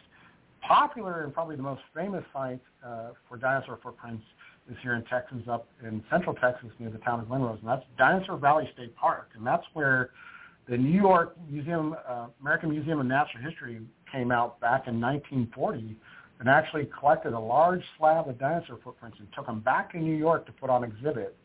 popular 0.62 1.24
and 1.24 1.34
probably 1.34 1.56
the 1.56 1.64
most 1.64 1.82
famous 1.96 2.24
sites 2.34 2.64
uh, 2.86 3.10
for 3.28 3.38
dinosaur 3.38 3.80
footprints 3.84 4.24
is 4.70 4.76
here 4.82 4.96
in 4.96 5.04
Texas, 5.04 5.38
up 5.50 5.68
in 5.84 6.04
central 6.10 6.36
Texas 6.36 6.70
near 6.80 6.90
the 6.90 6.98
town 7.00 7.20
of 7.20 7.28
Glen 7.28 7.42
Rose, 7.42 7.60
and 7.60 7.70
that's 7.70 7.86
Dinosaur 7.98 8.38
Valley 8.38 8.70
State 8.74 8.96
Park, 8.96 9.30
and 9.36 9.46
that's 9.46 9.64
where 9.74 10.10
the 10.68 10.78
New 10.78 11.00
York 11.00 11.38
Museum, 11.50 11.96
uh, 12.08 12.28
American 12.42 12.70
Museum 12.72 13.00
of 13.00 13.06
Natural 13.06 13.42
History 13.44 13.80
came 14.12 14.32
out 14.32 14.60
back 14.60 14.88
in 14.88 15.00
1940 15.00 15.96
and 16.40 16.50
actually 16.50 16.88
collected 17.00 17.34
a 17.34 17.40
large 17.40 17.84
slab 17.98 18.28
of 18.28 18.38
dinosaur 18.40 18.80
footprints 18.84 19.18
and 19.20 19.28
took 19.34 19.46
them 19.46 19.60
back 19.60 19.92
to 19.92 19.98
New 19.98 20.16
York 20.16 20.46
to 20.46 20.52
put 20.52 20.70
on 20.70 20.84
exhibit. 20.84 21.36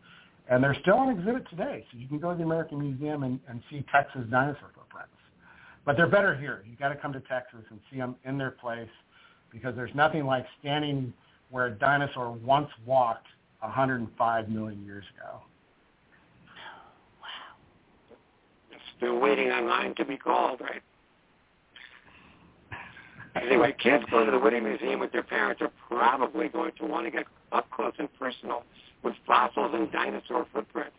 And 0.48 0.62
they're 0.62 0.76
still 0.82 0.96
on 0.96 1.08
exhibit 1.08 1.48
today. 1.48 1.84
So 1.90 1.98
you 1.98 2.08
can 2.08 2.18
go 2.18 2.32
to 2.32 2.36
the 2.36 2.42
American 2.42 2.80
Museum 2.80 3.22
and, 3.22 3.40
and 3.48 3.62
see 3.70 3.84
Texas 3.92 4.22
dinosaur 4.30 4.70
footprints. 4.74 5.12
But 5.84 5.96
they're 5.96 6.08
better 6.08 6.36
here. 6.36 6.62
You 6.68 6.76
got 6.76 6.90
to 6.90 6.96
come 6.96 7.12
to 7.12 7.20
Texas 7.20 7.60
and 7.70 7.80
see 7.90 7.98
them 7.98 8.16
in 8.24 8.38
their 8.38 8.50
place 8.50 8.88
because 9.50 9.74
there's 9.74 9.94
nothing 9.94 10.24
like 10.24 10.46
standing 10.60 11.12
where 11.50 11.66
a 11.66 11.70
dinosaur 11.70 12.32
once 12.32 12.68
walked 12.86 13.26
105 13.60 14.48
million 14.48 14.84
years 14.84 15.04
ago. 15.16 15.40
Wow. 17.20 18.78
Still 18.96 19.18
waiting 19.20 19.50
online 19.50 19.94
to 19.96 20.04
be 20.04 20.16
called, 20.16 20.60
right? 20.60 20.82
Anyway, 23.34 23.74
kids 23.82 24.04
going 24.10 24.26
to 24.26 24.32
the 24.32 24.38
Witte 24.38 24.62
Museum 24.62 25.00
with 25.00 25.12
their 25.12 25.22
parents 25.22 25.62
are 25.62 25.72
probably 25.88 26.48
going 26.48 26.72
to 26.78 26.86
want 26.86 27.06
to 27.06 27.10
get 27.10 27.24
up 27.50 27.70
close 27.70 27.92
and 27.98 28.08
personal 28.18 28.64
with 29.02 29.14
fossils 29.26 29.72
and 29.74 29.90
dinosaur 29.90 30.46
footprints. 30.52 30.96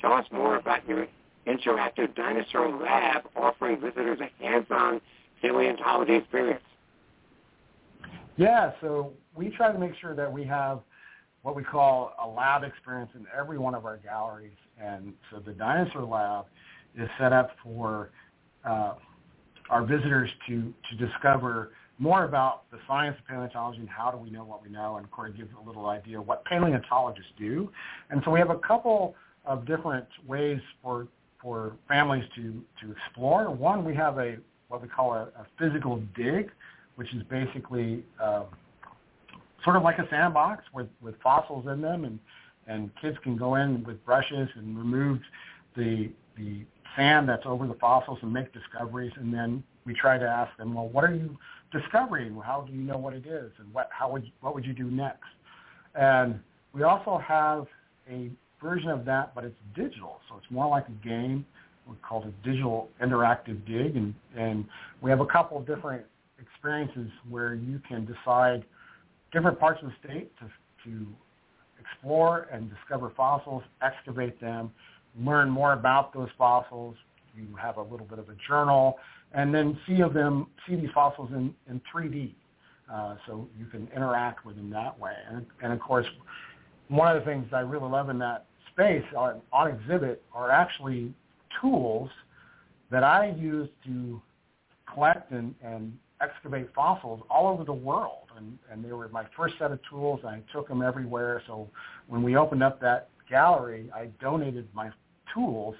Tell 0.00 0.12
us 0.12 0.26
more 0.32 0.56
about 0.56 0.86
your 0.88 1.06
interactive 1.46 2.14
dinosaur 2.14 2.70
lab 2.70 3.22
offering 3.36 3.80
visitors 3.80 4.18
a 4.20 4.44
hands-on 4.44 5.00
paleontology 5.40 6.14
experience. 6.14 6.62
Yeah, 8.36 8.72
so 8.80 9.12
we 9.34 9.50
try 9.50 9.72
to 9.72 9.78
make 9.78 9.92
sure 10.00 10.14
that 10.14 10.30
we 10.30 10.44
have 10.44 10.80
what 11.42 11.56
we 11.56 11.62
call 11.62 12.12
a 12.22 12.28
lab 12.28 12.64
experience 12.64 13.10
in 13.14 13.26
every 13.36 13.58
one 13.58 13.74
of 13.74 13.84
our 13.84 13.96
galleries. 13.98 14.56
And 14.80 15.12
so 15.30 15.40
the 15.40 15.52
dinosaur 15.52 16.02
lab 16.02 16.46
is 16.98 17.08
set 17.18 17.32
up 17.32 17.50
for 17.62 18.10
uh, 18.64 18.94
our 19.70 19.84
visitors 19.84 20.30
to, 20.48 20.74
to 20.90 21.06
discover 21.06 21.70
more 21.98 22.24
about 22.24 22.62
the 22.70 22.78
science 22.88 23.16
of 23.18 23.26
paleontology 23.26 23.78
and 23.78 23.88
how 23.88 24.10
do 24.10 24.16
we 24.16 24.30
know 24.30 24.44
what 24.44 24.62
we 24.62 24.70
know, 24.70 24.96
and 24.96 25.10
Corey 25.10 25.32
gives 25.32 25.50
a 25.62 25.66
little 25.66 25.86
idea 25.86 26.20
what 26.20 26.44
paleontologists 26.46 27.30
do. 27.38 27.70
And 28.08 28.22
so 28.24 28.30
we 28.30 28.38
have 28.38 28.50
a 28.50 28.58
couple 28.58 29.14
of 29.44 29.66
different 29.66 30.06
ways 30.26 30.60
for 30.82 31.06
for 31.40 31.72
families 31.88 32.24
to 32.36 32.62
to 32.82 32.92
explore. 32.92 33.50
One, 33.50 33.84
we 33.84 33.94
have 33.94 34.18
a 34.18 34.36
what 34.68 34.82
we 34.82 34.88
call 34.88 35.12
a, 35.12 35.22
a 35.22 35.46
physical 35.58 36.02
dig, 36.16 36.50
which 36.96 37.12
is 37.14 37.22
basically 37.24 38.04
uh, 38.22 38.44
sort 39.64 39.76
of 39.76 39.82
like 39.82 39.98
a 39.98 40.08
sandbox 40.10 40.64
with 40.72 40.88
with 41.02 41.14
fossils 41.22 41.66
in 41.66 41.80
them, 41.82 42.04
and 42.04 42.18
and 42.66 42.90
kids 43.00 43.16
can 43.22 43.36
go 43.36 43.56
in 43.56 43.84
with 43.84 44.02
brushes 44.06 44.48
and 44.56 44.76
remove 44.76 45.20
the 45.76 46.10
the 46.36 46.64
sand 46.96 47.28
that's 47.28 47.44
over 47.46 47.66
the 47.66 47.74
fossils 47.74 48.18
and 48.22 48.32
make 48.32 48.52
discoveries. 48.52 49.12
And 49.16 49.32
then 49.32 49.62
we 49.84 49.94
try 49.94 50.18
to 50.18 50.26
ask 50.26 50.56
them, 50.56 50.74
well, 50.74 50.88
what 50.88 51.04
are 51.04 51.14
you 51.14 51.36
discovering? 51.72 52.38
How 52.44 52.62
do 52.62 52.72
you 52.72 52.82
know 52.82 52.98
what 52.98 53.14
it 53.14 53.26
is? 53.26 53.50
And 53.58 53.72
what, 53.72 53.88
how 53.92 54.10
would, 54.12 54.30
what 54.40 54.54
would 54.54 54.64
you 54.64 54.72
do 54.72 54.90
next? 54.90 55.28
And 55.94 56.40
we 56.72 56.82
also 56.82 57.18
have 57.18 57.66
a 58.08 58.30
version 58.62 58.90
of 58.90 59.04
that, 59.06 59.34
but 59.34 59.44
it's 59.44 59.56
digital. 59.74 60.20
So 60.28 60.36
it's 60.36 60.50
more 60.50 60.68
like 60.68 60.86
a 60.88 61.06
game. 61.06 61.44
We 61.88 61.96
call 62.02 62.22
it 62.22 62.28
a 62.28 62.48
digital 62.48 62.88
interactive 63.02 63.66
dig. 63.66 63.96
And, 63.96 64.14
and 64.36 64.64
we 65.00 65.10
have 65.10 65.20
a 65.20 65.26
couple 65.26 65.58
of 65.58 65.66
different 65.66 66.04
experiences 66.40 67.10
where 67.28 67.54
you 67.54 67.80
can 67.88 68.06
decide 68.06 68.64
different 69.32 69.58
parts 69.58 69.80
of 69.82 69.88
the 69.90 70.08
state 70.08 70.30
to, 70.38 70.46
to 70.84 71.06
explore 71.80 72.48
and 72.52 72.70
discover 72.70 73.12
fossils, 73.16 73.62
excavate 73.82 74.40
them, 74.40 74.70
learn 75.18 75.50
more 75.50 75.72
about 75.72 76.12
those 76.12 76.28
fossils. 76.36 76.96
You 77.36 77.46
have 77.60 77.76
a 77.76 77.82
little 77.82 78.06
bit 78.06 78.18
of 78.18 78.28
a 78.28 78.36
journal, 78.48 78.98
and 79.32 79.54
then 79.54 79.78
see 79.86 80.00
of 80.00 80.14
them, 80.14 80.48
see 80.68 80.76
these 80.76 80.90
fossils 80.94 81.30
in, 81.32 81.54
in 81.68 81.80
3D. 81.92 82.34
Uh, 82.92 83.14
so 83.26 83.48
you 83.56 83.66
can 83.66 83.88
interact 83.94 84.44
with 84.44 84.56
them 84.56 84.68
that 84.70 84.98
way. 84.98 85.12
And, 85.30 85.46
and 85.62 85.72
of 85.72 85.78
course, 85.78 86.06
one 86.88 87.14
of 87.14 87.22
the 87.22 87.30
things 87.30 87.46
I 87.52 87.60
really 87.60 87.88
love 87.88 88.10
in 88.10 88.18
that 88.18 88.46
space 88.72 89.04
on, 89.16 89.40
on 89.52 89.68
exhibit 89.68 90.22
are 90.34 90.50
actually 90.50 91.14
tools 91.60 92.10
that 92.90 93.04
I 93.04 93.32
use 93.38 93.68
to 93.86 94.20
collect 94.92 95.30
and, 95.30 95.54
and 95.62 95.96
excavate 96.20 96.68
fossils 96.74 97.20
all 97.30 97.46
over 97.46 97.64
the 97.64 97.72
world. 97.72 98.28
And, 98.36 98.58
and 98.70 98.84
they 98.84 98.92
were 98.92 99.08
my 99.08 99.24
first 99.36 99.54
set 99.58 99.70
of 99.70 99.78
tools, 99.88 100.20
I 100.24 100.40
took 100.52 100.68
them 100.68 100.82
everywhere. 100.82 101.42
So 101.46 101.68
when 102.08 102.22
we 102.22 102.36
opened 102.36 102.62
up 102.62 102.80
that 102.80 103.08
gallery, 103.30 103.90
I 103.94 104.06
donated 104.20 104.68
my 104.74 104.90
tools 105.32 105.76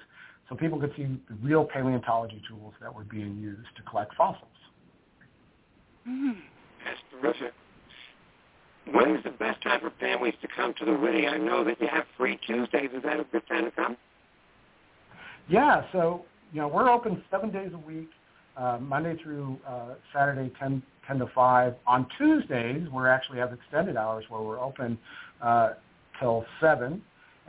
so 0.49 0.55
people 0.55 0.79
could 0.79 0.93
see 0.95 1.03
the 1.03 1.35
real 1.41 1.65
paleontology 1.65 2.41
tools 2.47 2.73
that 2.81 2.93
were 2.93 3.03
being 3.03 3.37
used 3.37 3.69
to 3.75 3.83
collect 3.83 4.15
fossils. 4.15 4.47
Mm. 6.07 6.37
That's 6.83 6.99
terrific. 7.11 7.53
When 8.91 9.15
is 9.15 9.23
the 9.23 9.29
best 9.29 9.61
time 9.61 9.79
for 9.79 9.91
families 9.99 10.33
to 10.41 10.47
come 10.55 10.73
to 10.79 10.85
the 10.85 10.91
Witte? 10.91 11.27
I 11.27 11.37
know 11.37 11.63
that 11.63 11.79
you 11.79 11.87
have 11.87 12.05
free 12.17 12.39
Tuesdays. 12.47 12.89
Is 12.95 13.03
that 13.03 13.19
a 13.19 13.23
good 13.25 13.47
time 13.47 13.65
to 13.65 13.71
come? 13.71 13.95
Yeah, 15.47 15.83
so 15.91 16.25
you 16.51 16.61
know 16.61 16.67
we're 16.67 16.89
open 16.89 17.23
seven 17.29 17.51
days 17.51 17.71
a 17.73 17.77
week, 17.77 18.09
uh, 18.57 18.79
Monday 18.81 19.15
through 19.21 19.59
uh, 19.67 19.93
Saturday, 20.13 20.51
10, 20.59 20.81
10 21.07 21.19
to 21.19 21.27
5. 21.33 21.75
On 21.85 22.07
Tuesdays, 22.17 22.87
we 22.89 23.07
actually 23.07 23.37
have 23.37 23.53
extended 23.53 23.97
hours 23.97 24.25
where 24.29 24.41
we're 24.41 24.59
open 24.59 24.97
uh, 25.41 25.73
till 26.19 26.45
7. 26.59 27.01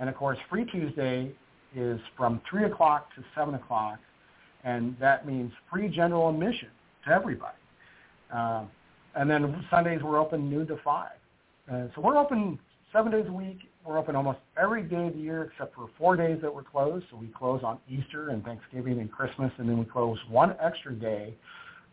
And 0.03 0.09
of 0.09 0.17
course, 0.17 0.37
Free 0.51 0.65
Tuesday 0.65 1.31
is 1.77 2.01
from 2.17 2.41
3 2.51 2.65
o'clock 2.65 3.15
to 3.15 3.23
7 3.37 3.55
o'clock, 3.55 4.01
and 4.65 4.97
that 4.99 5.29
means 5.29 5.53
free 5.71 5.87
general 5.87 6.29
admission 6.29 6.71
to 7.07 7.13
everybody. 7.13 7.57
Uh, 8.35 8.65
and 9.15 9.31
then 9.31 9.65
Sundays 9.71 10.01
we're 10.03 10.19
open 10.19 10.51
noon 10.51 10.67
to 10.67 10.77
5. 10.83 11.09
Uh, 11.71 11.87
so 11.95 12.01
we're 12.01 12.19
open 12.19 12.59
seven 12.93 13.13
days 13.13 13.27
a 13.29 13.33
week. 13.33 13.59
We're 13.87 13.97
open 13.97 14.17
almost 14.17 14.41
every 14.61 14.83
day 14.83 15.07
of 15.07 15.13
the 15.13 15.21
year 15.21 15.45
except 15.45 15.73
for 15.77 15.89
four 15.97 16.17
days 16.17 16.41
that 16.43 16.53
we're 16.53 16.65
closed. 16.65 17.07
So 17.09 17.17
we 17.17 17.29
close 17.29 17.61
on 17.63 17.79
Easter 17.89 18.31
and 18.31 18.45
Thanksgiving 18.45 18.99
and 18.99 19.13
Christmas, 19.13 19.53
and 19.59 19.69
then 19.69 19.79
we 19.79 19.85
close 19.85 20.19
one 20.29 20.57
extra 20.61 20.93
day, 20.93 21.33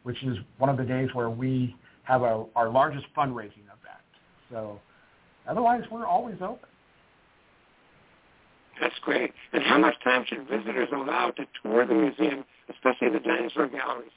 which 0.01 0.18
is 0.24 0.36
one 0.58 0.72
of 0.72 0.78
the 0.78 0.84
days 0.84 1.10
where 1.13 1.30
we 1.30 1.75
have 2.06 2.24
a, 2.24 2.46
our 2.56 2.70
largest 2.72 3.06
fundraising 3.16 3.66
event. 3.66 4.01
So 4.50 4.80
otherwise, 5.48 5.84
we're 5.92 6.08
always 6.08 6.38
open. 6.42 6.70
That's 8.79 8.98
great. 9.01 9.31
And 9.53 9.63
how 9.63 9.77
much 9.77 9.95
time 10.03 10.25
should 10.27 10.48
visitors 10.48 10.89
allow 10.93 11.31
to 11.31 11.45
tour 11.62 11.86
the 11.86 11.93
museum, 11.93 12.45
especially 12.69 13.09
the 13.09 13.19
dinosaur 13.19 13.67
galleries? 13.67 14.12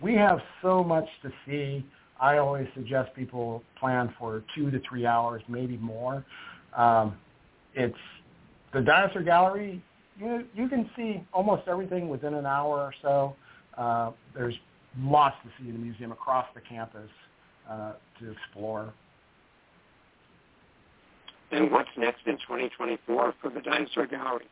We 0.00 0.14
have 0.14 0.40
so 0.62 0.82
much 0.82 1.06
to 1.22 1.32
see. 1.46 1.84
I 2.20 2.38
always 2.38 2.66
suggest 2.74 3.14
people 3.14 3.62
plan 3.78 4.14
for 4.18 4.42
two 4.54 4.70
to 4.70 4.80
three 4.88 5.06
hours, 5.06 5.42
maybe 5.48 5.76
more. 5.76 6.24
Um, 6.76 7.16
it's 7.74 7.94
the 8.72 8.80
dinosaur 8.80 9.22
gallery. 9.22 9.82
You 10.18 10.44
you 10.54 10.68
can 10.68 10.88
see 10.96 11.22
almost 11.32 11.62
everything 11.68 12.08
within 12.08 12.34
an 12.34 12.46
hour 12.46 12.78
or 12.78 12.94
so. 13.02 13.36
Uh, 13.76 14.12
there's 14.34 14.54
lots 14.98 15.36
to 15.44 15.50
see 15.58 15.68
in 15.68 15.74
the 15.74 15.78
museum 15.78 16.12
across 16.12 16.46
the 16.54 16.60
campus 16.60 17.10
uh, 17.70 17.92
to 18.18 18.32
explore. 18.32 18.92
And 21.52 21.70
what's 21.70 21.90
next 21.96 22.26
in 22.26 22.36
2024 22.36 23.34
for 23.40 23.50
the 23.50 23.60
dinosaur 23.60 24.06
galleries? 24.06 24.48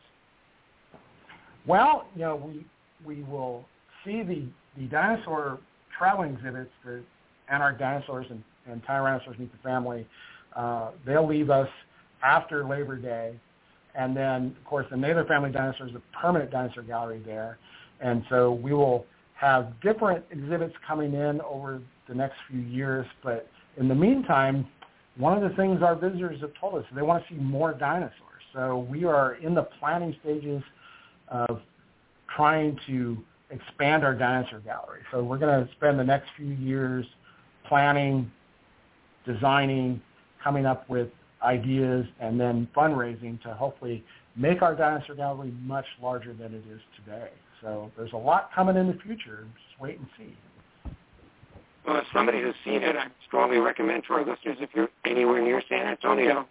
Well, 1.67 2.07
you 2.15 2.23
know, 2.23 2.37
we 2.37 2.65
we 3.05 3.23
will 3.25 3.65
see 4.05 4.23
the 4.23 4.45
the 4.77 4.87
dinosaur 4.89 5.59
traveling 5.97 6.35
exhibits, 6.35 6.71
the 6.85 7.03
Antarctic 7.51 7.81
dinosaurs 7.81 8.27
and, 8.31 8.43
and 8.67 8.85
Tyrannosaurus 8.85 9.39
meet 9.39 9.51
the 9.53 9.59
family. 9.59 10.07
Uh, 10.55 10.91
they'll 11.07 11.27
leave 11.27 11.51
us 11.51 11.69
after 12.23 12.65
Labor 12.65 12.97
Day, 12.97 13.39
and 13.95 14.17
then 14.17 14.57
of 14.59 14.65
course 14.65 14.87
the 14.91 14.97
Naylor 14.97 15.25
family 15.25 15.51
dinosaurs, 15.51 15.93
the 15.93 16.03
permanent 16.21 16.51
dinosaur 16.51 16.83
gallery 16.83 17.23
there, 17.25 17.59
and 18.01 18.25
so 18.29 18.53
we 18.53 18.73
will 18.73 19.07
have 19.35 19.73
different 19.81 20.25
exhibits 20.31 20.75
coming 20.87 21.15
in 21.15 21.41
over 21.43 21.81
the 22.09 22.15
next 22.15 22.37
few 22.51 22.61
years. 22.61 23.07
But 23.23 23.49
in 23.77 23.89
the 23.89 23.95
meantime, 23.95 24.67
one 25.19 25.37
of 25.37 25.49
the 25.49 25.55
things 25.57 25.83
our 25.83 25.97
visitors 25.97 26.41
have 26.41 26.53
told 26.61 26.77
us 26.77 26.85
is 26.89 26.97
they 26.97 27.03
want 27.03 27.23
to 27.27 27.35
see 27.35 27.39
more 27.41 27.73
dinosaurs. 27.73 28.15
So 28.55 28.87
we 28.91 29.05
are 29.05 29.35
in 29.35 29.55
the 29.55 29.65
planning 29.79 30.17
stages 30.23 30.63
of 31.29 31.61
trying 32.35 32.79
to 32.87 33.19
expand 33.51 34.05
our 34.05 34.15
dinosaur 34.15 34.61
gallery. 34.61 35.01
So 35.11 35.23
we're 35.23 35.39
going 35.39 35.67
to 35.67 35.73
spend 35.73 35.99
the 35.99 36.05
next 36.05 36.29
few 36.37 36.47
years 36.47 37.05
planning, 37.67 38.31
designing, 39.27 40.01
coming 40.43 40.67
up 40.67 40.89
with 40.89 41.09
ideas, 41.43 42.07
and 42.21 42.41
then 42.41 42.69
fundraising 42.77 43.41
to 43.43 43.55
hopefully 43.55 44.05
make 44.37 44.63
our 44.63 44.75
dinosaur 44.75 45.17
gallery 45.17 45.53
much 45.63 45.87
larger 46.01 46.33
than 46.33 46.55
it 46.55 46.63
is 46.73 46.81
today. 47.05 47.31
So 47.61 47.91
there's 47.97 48.13
a 48.13 48.17
lot 48.17 48.51
coming 48.55 48.77
in 48.77 48.87
the 48.87 48.99
future. 49.05 49.47
Just 49.55 49.81
wait 49.81 49.99
and 49.99 50.07
see. 50.17 50.37
Well, 51.89 51.97
as 51.97 52.05
somebody 52.13 52.43
who's 52.43 52.55
seen 52.67 52.83
it, 52.83 52.97
I 52.97 53.07
strongly 53.27 53.57
recommend 53.57 54.05
to 54.09 54.13
our 54.13 54.21
listeners 54.21 54.59
if 54.61 54.69
you're 54.75 54.91
anywhere 55.07 55.41
near 55.41 55.63
San 55.71 55.87
Antonio, 55.87 56.47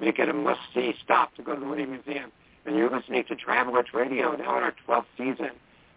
make 0.00 0.18
it 0.18 0.30
a 0.30 0.32
must-see 0.32 0.94
stop 1.04 1.34
to 1.34 1.42
go 1.42 1.52
to 1.54 1.60
the 1.60 1.66
Witte 1.66 1.86
Museum. 1.86 2.32
And 2.64 2.74
you're 2.74 2.88
listening 2.88 3.22
to 3.24 3.36
Travel 3.36 3.74
Travelers 3.74 3.92
Radio 3.92 4.34
now 4.34 4.56
in 4.56 4.62
our 4.62 4.74
12th 4.88 5.04
season 5.18 5.50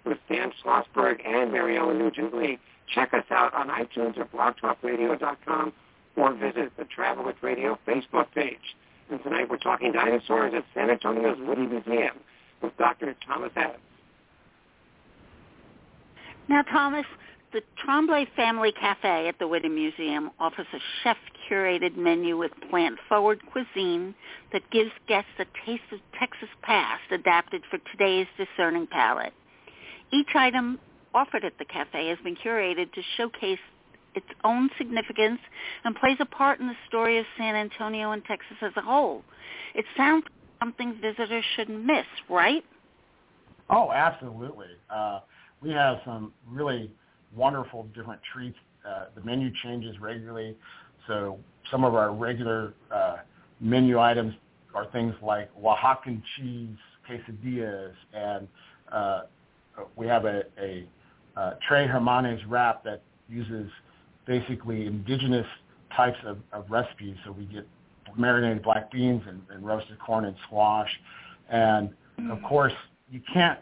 with 0.04 0.18
Dan 0.28 0.52
Schlossberg 0.62 1.26
and 1.26 1.54
Maryellen 1.54 2.00
Nugent 2.00 2.36
Lee. 2.36 2.60
Check 2.94 3.14
us 3.14 3.24
out 3.32 3.54
on 3.54 3.70
iTunes 3.70 4.18
or 4.18 4.26
blogtalkradio.com 4.26 5.72
or 6.18 6.34
visit 6.34 6.74
the 6.78 6.84
Travel 6.84 7.30
Itch 7.30 7.38
Radio 7.42 7.80
Facebook 7.88 8.30
page. 8.36 8.76
And 9.10 9.24
tonight 9.24 9.50
we're 9.50 9.56
talking 9.56 9.94
dinosaurs 9.94 10.54
at 10.54 10.66
San 10.74 10.90
Antonio's 10.90 11.38
Witte 11.40 11.60
Museum 11.60 12.18
with 12.62 12.76
Dr. 12.76 13.16
Thomas 13.26 13.52
Adams. 13.56 13.80
Now, 16.50 16.64
Thomas, 16.64 17.06
the 17.52 17.62
Tremblay 17.84 18.28
Family 18.36 18.72
Cafe 18.72 19.28
at 19.28 19.40
the 19.40 19.48
Witte 19.48 19.70
Museum 19.70 20.30
offers 20.40 20.68
a 20.74 20.78
chef-curated 21.04 21.98
menu 21.98 22.38
with 22.38 22.52
plant-forward 22.70 23.42
cuisine 23.52 24.14
that 24.54 24.70
gives 24.72 24.92
guests 25.08 25.32
a 25.40 25.46
taste 25.66 25.84
of 25.92 26.00
Texas 26.20 26.50
past 26.62 27.02
adapted 27.12 27.64
for 27.70 27.80
today's 27.92 28.28
discerning 28.38 28.86
palate. 28.88 29.34
Each 30.12 30.30
item 30.36 30.80
offered 31.14 31.44
at 31.44 31.58
the 31.58 31.66
cafe 31.66 32.10
has 32.10 32.20
been 32.24 32.36
curated 32.36 32.92
to 32.94 33.02
showcase 33.18 33.60
its 34.16 34.28
own 34.44 34.70
significance 34.78 35.40
and 35.84 35.96
plays 35.96 36.18
a 36.20 36.26
part 36.26 36.60
in 36.60 36.68
the 36.68 36.76
story 36.88 37.18
of 37.18 37.26
San 37.38 37.56
Antonio 37.56 38.12
and 38.12 38.24
Texas 38.26 38.58
as 38.62 38.74
a 38.76 38.82
whole. 38.82 39.24
It 39.74 39.86
sounds 39.98 40.26
something 40.60 41.00
visitors 41.02 41.46
shouldn't 41.56 41.86
miss, 41.86 42.06
right? 42.30 42.64
Oh, 43.70 43.92
absolutely. 43.92 44.68
Uh, 44.90 45.22
we 45.62 45.72
have 45.72 46.00
some 46.06 46.34
really 46.48 46.92
wonderful 47.36 47.84
different 47.96 48.22
treats. 48.34 48.58
Uh, 48.88 49.06
the 49.16 49.22
menu 49.22 49.52
changes 49.64 50.00
regularly, 50.00 50.56
so 51.08 51.38
some 51.70 51.84
of 51.84 51.96
our 51.96 52.14
regular 52.14 52.74
uh, 52.92 53.18
menu 53.60 54.00
items 54.00 54.34
are 54.74 54.86
things 54.92 55.14
like 55.22 55.50
Oaxacan 55.62 56.22
cheese 56.38 56.78
quesadillas, 57.10 57.94
and 58.14 58.48
uh, 58.92 59.22
we 59.96 60.08
have 60.08 60.26
a, 60.26 60.44
a, 60.62 60.86
a 61.36 61.40
uh, 61.40 61.54
Tres 61.68 61.90
Hermanos 61.90 62.40
wrap 62.48 62.84
that 62.84 63.02
uses 63.30 63.70
basically 64.26 64.86
indigenous 64.86 65.46
types 65.96 66.18
of, 66.26 66.38
of 66.54 66.70
recipes. 66.70 67.16
So 67.26 67.32
we 67.32 67.46
get 67.46 67.68
marinated 68.18 68.64
black 68.64 68.92
beans 68.92 69.24
and, 69.28 69.42
and 69.50 69.66
roasted 69.66 69.98
corn 70.00 70.26
and 70.26 70.36
squash, 70.46 70.90
and 71.50 71.90
of 72.30 72.42
course 72.44 72.74
you 73.12 73.22
can't 73.34 73.60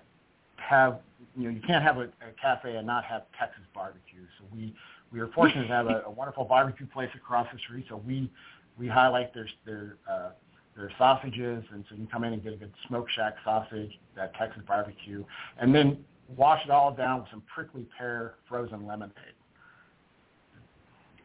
have 0.58 1.00
you 1.38 1.44
know 1.44 1.50
you 1.50 1.62
can't 1.62 1.84
have 1.84 1.98
a, 1.98 2.04
a 2.04 2.34
cafe 2.42 2.76
and 2.76 2.88
not 2.88 3.06
have 3.06 3.24
Texas 3.40 3.64
barbecue. 3.74 4.26
So 4.40 4.46
we 4.54 4.74
we 5.12 5.20
are 5.20 5.28
fortunate 5.28 5.68
to 5.68 5.74
have 5.74 5.88
a, 5.88 6.04
a 6.06 6.12
wonderful 6.12 6.44
barbecue 6.44 6.88
place 6.88 7.10
across 7.16 7.48
the 7.54 7.60
street. 7.60 7.86
So 7.90 8.02
we 8.06 8.30
we 8.78 8.88
highlight 8.88 9.34
their 9.34 9.48
their 9.66 9.98
uh, 10.10 10.30
their 10.76 10.92
sausages, 10.98 11.64
and 11.72 11.86
so 11.88 11.96
you 11.96 11.98
can 11.98 12.08
come 12.08 12.24
in 12.24 12.34
and 12.34 12.44
get 12.44 12.54
a 12.54 12.58
good 12.58 12.74
smoke 12.88 13.08
shack 13.16 13.36
sausage, 13.44 13.92
that 14.16 14.34
Texas 14.36 14.64
barbecue, 14.68 15.24
and 15.60 15.74
then 15.74 15.98
wash 16.36 16.64
it 16.66 16.72
all 16.72 16.94
down 16.94 17.22
with 17.22 17.30
some 17.32 17.44
prickly 17.54 17.86
pear 17.98 18.36
frozen 18.50 18.86
lemonade. 18.86 19.14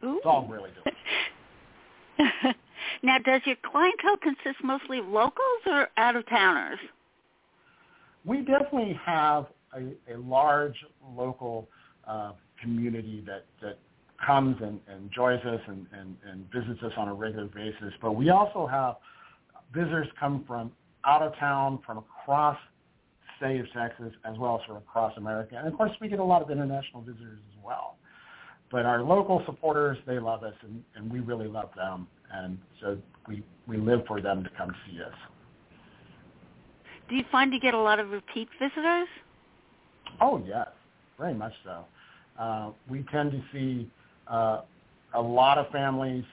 Ooh. 0.03 0.17
It's 0.17 0.25
all 0.25 0.47
really 0.47 0.69
delicious. 0.71 2.55
now, 3.03 3.17
does 3.19 3.41
your 3.45 3.55
clientele 3.63 4.17
consist 4.17 4.63
mostly 4.63 4.99
of 4.99 5.07
locals 5.07 5.61
or 5.65 5.89
out-of-towners? 5.97 6.79
We 8.25 8.39
definitely 8.39 8.99
have 9.05 9.47
a, 9.75 10.13
a 10.13 10.17
large 10.17 10.75
local 11.15 11.67
uh, 12.07 12.33
community 12.61 13.23
that, 13.25 13.45
that 13.61 13.77
comes 14.25 14.57
and, 14.61 14.79
and 14.87 15.05
enjoys 15.05 15.39
us 15.45 15.59
and, 15.67 15.85
and, 15.93 16.15
and 16.29 16.45
visits 16.51 16.81
us 16.83 16.91
on 16.97 17.07
a 17.07 17.13
regular 17.13 17.47
basis. 17.47 17.93
But 18.01 18.13
we 18.13 18.29
also 18.29 18.67
have 18.67 18.95
visitors 19.73 20.07
come 20.19 20.43
from 20.47 20.71
out 21.05 21.21
of 21.21 21.35
town, 21.37 21.79
from 21.85 21.97
across 21.97 22.57
state 23.37 23.59
of 23.59 23.65
Texas, 23.73 24.13
as 24.25 24.37
well 24.37 24.59
as 24.59 24.65
from 24.65 24.77
across 24.77 25.15
America. 25.17 25.55
And 25.57 25.67
of 25.67 25.73
course, 25.75 25.91
we 25.99 26.07
get 26.07 26.19
a 26.19 26.23
lot 26.23 26.41
of 26.41 26.49
international 26.49 27.01
visitors 27.01 27.39
as 27.51 27.63
well. 27.63 27.97
But 28.71 28.85
our 28.85 29.03
local 29.03 29.43
supporters, 29.45 29.97
they 30.07 30.19
love 30.19 30.43
us, 30.43 30.53
and, 30.63 30.83
and 30.95 31.11
we 31.11 31.19
really 31.19 31.47
love 31.47 31.69
them. 31.75 32.07
And 32.31 32.57
so 32.81 32.97
we, 33.27 33.43
we 33.67 33.77
live 33.77 34.01
for 34.07 34.21
them 34.21 34.43
to 34.43 34.49
come 34.57 34.73
see 34.87 35.01
us. 35.01 35.13
Do 37.09 37.15
you 37.15 37.23
find 37.31 37.53
you 37.53 37.59
get 37.59 37.73
a 37.73 37.81
lot 37.81 37.99
of 37.99 38.09
repeat 38.09 38.47
visitors? 38.59 39.07
Oh, 40.21 40.41
yes, 40.45 40.67
very 41.17 41.33
much 41.33 41.53
so. 41.63 41.85
Uh, 42.39 42.71
we 42.89 43.05
tend 43.11 43.31
to 43.31 43.41
see 43.51 43.89
uh, 44.27 44.61
a 45.13 45.21
lot 45.21 45.57
of 45.57 45.69
families 45.71 46.23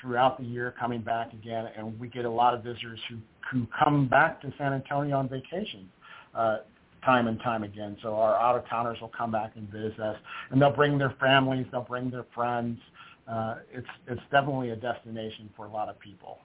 throughout 0.00 0.38
the 0.38 0.44
year 0.44 0.74
coming 0.78 1.00
back 1.00 1.32
again, 1.32 1.68
and 1.76 1.98
we 1.98 2.08
get 2.08 2.24
a 2.24 2.30
lot 2.30 2.54
of 2.54 2.62
visitors 2.62 3.00
who, 3.08 3.16
who 3.50 3.66
come 3.82 4.08
back 4.08 4.40
to 4.42 4.52
San 4.58 4.72
Antonio 4.72 5.16
on 5.16 5.28
vacation 5.28 5.88
uh, 6.34 6.58
time 7.04 7.28
and 7.28 7.40
time 7.40 7.62
again. 7.62 7.96
So 8.02 8.14
our 8.14 8.34
out-of-towners 8.34 9.00
will 9.00 9.12
come 9.16 9.30
back 9.30 9.52
and 9.56 9.68
visit 9.70 9.98
us, 10.00 10.16
and 10.50 10.60
they'll 10.60 10.74
bring 10.74 10.98
their 10.98 11.14
families, 11.18 11.66
they'll 11.72 11.82
bring 11.82 12.10
their 12.10 12.26
friends. 12.34 12.78
Uh, 13.26 13.56
it's 13.72 13.86
it's 14.06 14.20
definitely 14.30 14.70
a 14.70 14.76
destination 14.76 15.50
for 15.56 15.66
a 15.66 15.70
lot 15.70 15.88
of 15.88 15.98
people. 15.98 16.38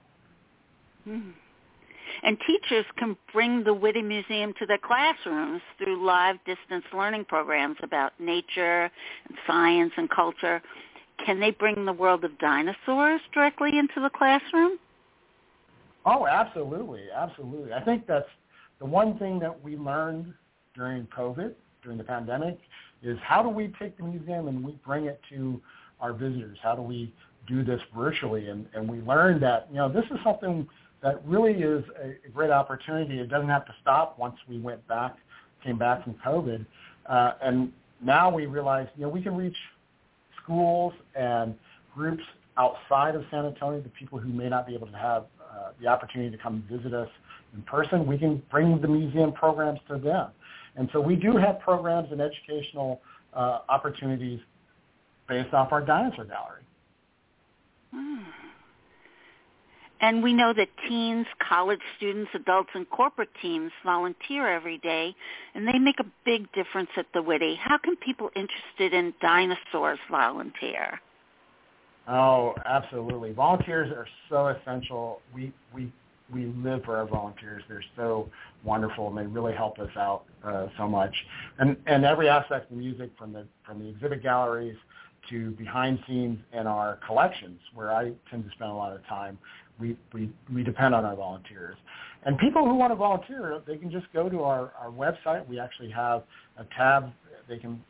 Mm-hmm. 1.06 1.30
And 2.22 2.38
teachers 2.46 2.84
can 2.98 3.16
bring 3.32 3.64
the 3.64 3.74
Witte 3.74 4.04
Museum 4.04 4.52
to 4.58 4.66
their 4.66 4.78
classrooms 4.78 5.62
through 5.78 6.04
live 6.04 6.36
distance 6.46 6.84
learning 6.92 7.26
programs 7.26 7.76
about 7.82 8.12
nature 8.18 8.90
and 9.28 9.38
science 9.46 9.92
and 9.96 10.08
culture. 10.10 10.62
Can 11.24 11.40
they 11.40 11.50
bring 11.50 11.84
the 11.84 11.92
world 11.92 12.24
of 12.24 12.38
dinosaurs 12.38 13.20
directly 13.32 13.78
into 13.78 14.00
the 14.00 14.10
classroom? 14.10 14.78
Oh, 16.04 16.26
absolutely, 16.26 17.02
absolutely. 17.14 17.72
I 17.72 17.84
think 17.84 18.06
that's 18.06 18.28
the 18.80 18.86
one 18.86 19.18
thing 19.18 19.38
that 19.38 19.62
we 19.62 19.76
learned 19.76 20.34
during 20.74 21.06
COVID, 21.16 21.52
during 21.82 21.98
the 21.98 22.04
pandemic, 22.04 22.58
is 23.02 23.18
how 23.22 23.42
do 23.42 23.48
we 23.48 23.72
take 23.78 23.96
the 23.96 24.04
museum 24.04 24.48
and 24.48 24.64
we 24.64 24.72
bring 24.84 25.06
it 25.06 25.20
to 25.30 25.60
our 26.00 26.12
visitors? 26.12 26.58
How 26.62 26.74
do 26.74 26.82
we 26.82 27.12
do 27.46 27.64
this 27.64 27.80
virtually? 27.96 28.48
And, 28.48 28.66
and 28.74 28.88
we 28.88 29.00
learned 29.00 29.42
that, 29.42 29.68
you 29.70 29.76
know, 29.76 29.88
this 29.88 30.04
is 30.06 30.18
something 30.24 30.66
that 31.02 31.24
really 31.26 31.52
is 31.52 31.84
a, 32.02 32.30
great 32.30 32.50
opportunity. 32.50 33.18
It 33.18 33.28
doesn't 33.28 33.48
have 33.48 33.66
to 33.66 33.74
stop 33.80 34.18
once 34.18 34.36
we 34.48 34.58
went 34.58 34.86
back, 34.88 35.16
came 35.64 35.78
back 35.78 36.04
from 36.04 36.14
COVID. 36.24 36.64
Uh, 37.06 37.32
and 37.42 37.72
now 38.00 38.30
we 38.30 38.46
realize, 38.46 38.86
you 38.96 39.02
know, 39.02 39.08
we 39.08 39.22
can 39.22 39.36
reach 39.36 39.56
schools 40.42 40.92
and 41.14 41.54
groups 41.94 42.22
outside 42.56 43.14
of 43.14 43.24
San 43.30 43.46
Antonio, 43.46 43.80
the 43.80 43.88
people 43.90 44.18
who 44.18 44.28
may 44.28 44.48
not 44.48 44.66
be 44.66 44.74
able 44.74 44.86
to 44.86 44.96
have 44.96 45.24
uh, 45.40 45.70
the 45.80 45.86
opportunity 45.86 46.34
to 46.34 46.42
come 46.42 46.64
visit 46.70 46.94
us 46.94 47.08
in 47.54 47.62
person, 47.62 48.06
we 48.06 48.18
can 48.18 48.42
bring 48.50 48.80
the 48.80 48.88
museum 48.88 49.32
programs 49.32 49.80
to 49.88 49.98
them. 49.98 50.28
And 50.76 50.88
so 50.92 51.00
we 51.00 51.16
do 51.16 51.36
have 51.36 51.60
programs 51.60 52.10
and 52.10 52.20
educational 52.20 53.00
uh, 53.34 53.58
opportunities 53.68 54.40
based 55.28 55.52
off 55.52 55.72
our 55.72 55.82
dinosaur 55.82 56.24
gallery. 56.24 56.62
Hmm. 57.92 58.41
And 60.02 60.20
we 60.20 60.32
know 60.32 60.52
that 60.52 60.68
teens, 60.88 61.26
college 61.48 61.80
students, 61.96 62.32
adults, 62.34 62.70
and 62.74 62.90
corporate 62.90 63.30
teams 63.40 63.70
volunteer 63.84 64.52
every 64.52 64.78
day, 64.78 65.14
and 65.54 65.66
they 65.66 65.78
make 65.78 66.00
a 66.00 66.06
big 66.24 66.52
difference 66.52 66.90
at 66.96 67.06
the 67.14 67.22
Witte. 67.22 67.56
How 67.58 67.78
can 67.78 67.94
people 67.96 68.28
interested 68.34 68.92
in 68.92 69.14
dinosaurs 69.22 70.00
volunteer? 70.10 71.00
Oh, 72.08 72.54
absolutely. 72.66 73.32
Volunteers 73.32 73.92
are 73.92 74.08
so 74.28 74.48
essential. 74.48 75.20
We 75.32 75.52
we 75.72 75.92
we 76.34 76.46
live 76.46 76.82
for 76.84 76.96
our 76.96 77.06
volunteers. 77.06 77.62
They're 77.68 77.84
so 77.94 78.28
wonderful, 78.64 79.06
and 79.06 79.16
they 79.16 79.26
really 79.26 79.54
help 79.54 79.78
us 79.78 79.90
out 79.96 80.24
uh, 80.44 80.66
so 80.78 80.88
much. 80.88 81.14
And 81.60 81.76
and 81.86 82.04
every 82.04 82.28
aspect 82.28 82.72
of 82.72 82.76
music, 82.76 83.10
from 83.16 83.32
the 83.32 83.46
from 83.64 83.78
the 83.78 83.88
exhibit 83.90 84.20
galleries 84.20 84.76
to 85.30 85.52
behind 85.52 86.00
scenes 86.08 86.38
in 86.52 86.66
our 86.66 86.98
collections, 87.06 87.60
where 87.74 87.92
I 87.92 88.12
tend 88.28 88.44
to 88.44 88.50
spend 88.50 88.72
a 88.72 88.74
lot 88.74 88.92
of 88.92 89.06
time 89.06 89.38
we, 89.78 89.96
we, 90.12 90.30
we 90.52 90.62
depend 90.62 90.94
on 90.94 91.04
our 91.04 91.16
volunteers. 91.16 91.76
And 92.24 92.38
people 92.38 92.64
who 92.64 92.74
want 92.74 92.92
to 92.92 92.96
volunteer, 92.96 93.60
they 93.66 93.76
can 93.76 93.90
just 93.90 94.06
go 94.12 94.28
to 94.28 94.42
our, 94.42 94.72
our 94.80 94.90
website. 94.90 95.46
We 95.48 95.58
actually 95.58 95.90
have 95.90 96.22
a 96.56 96.64
tab 96.76 97.12
they 97.48 97.58
can 97.58 97.82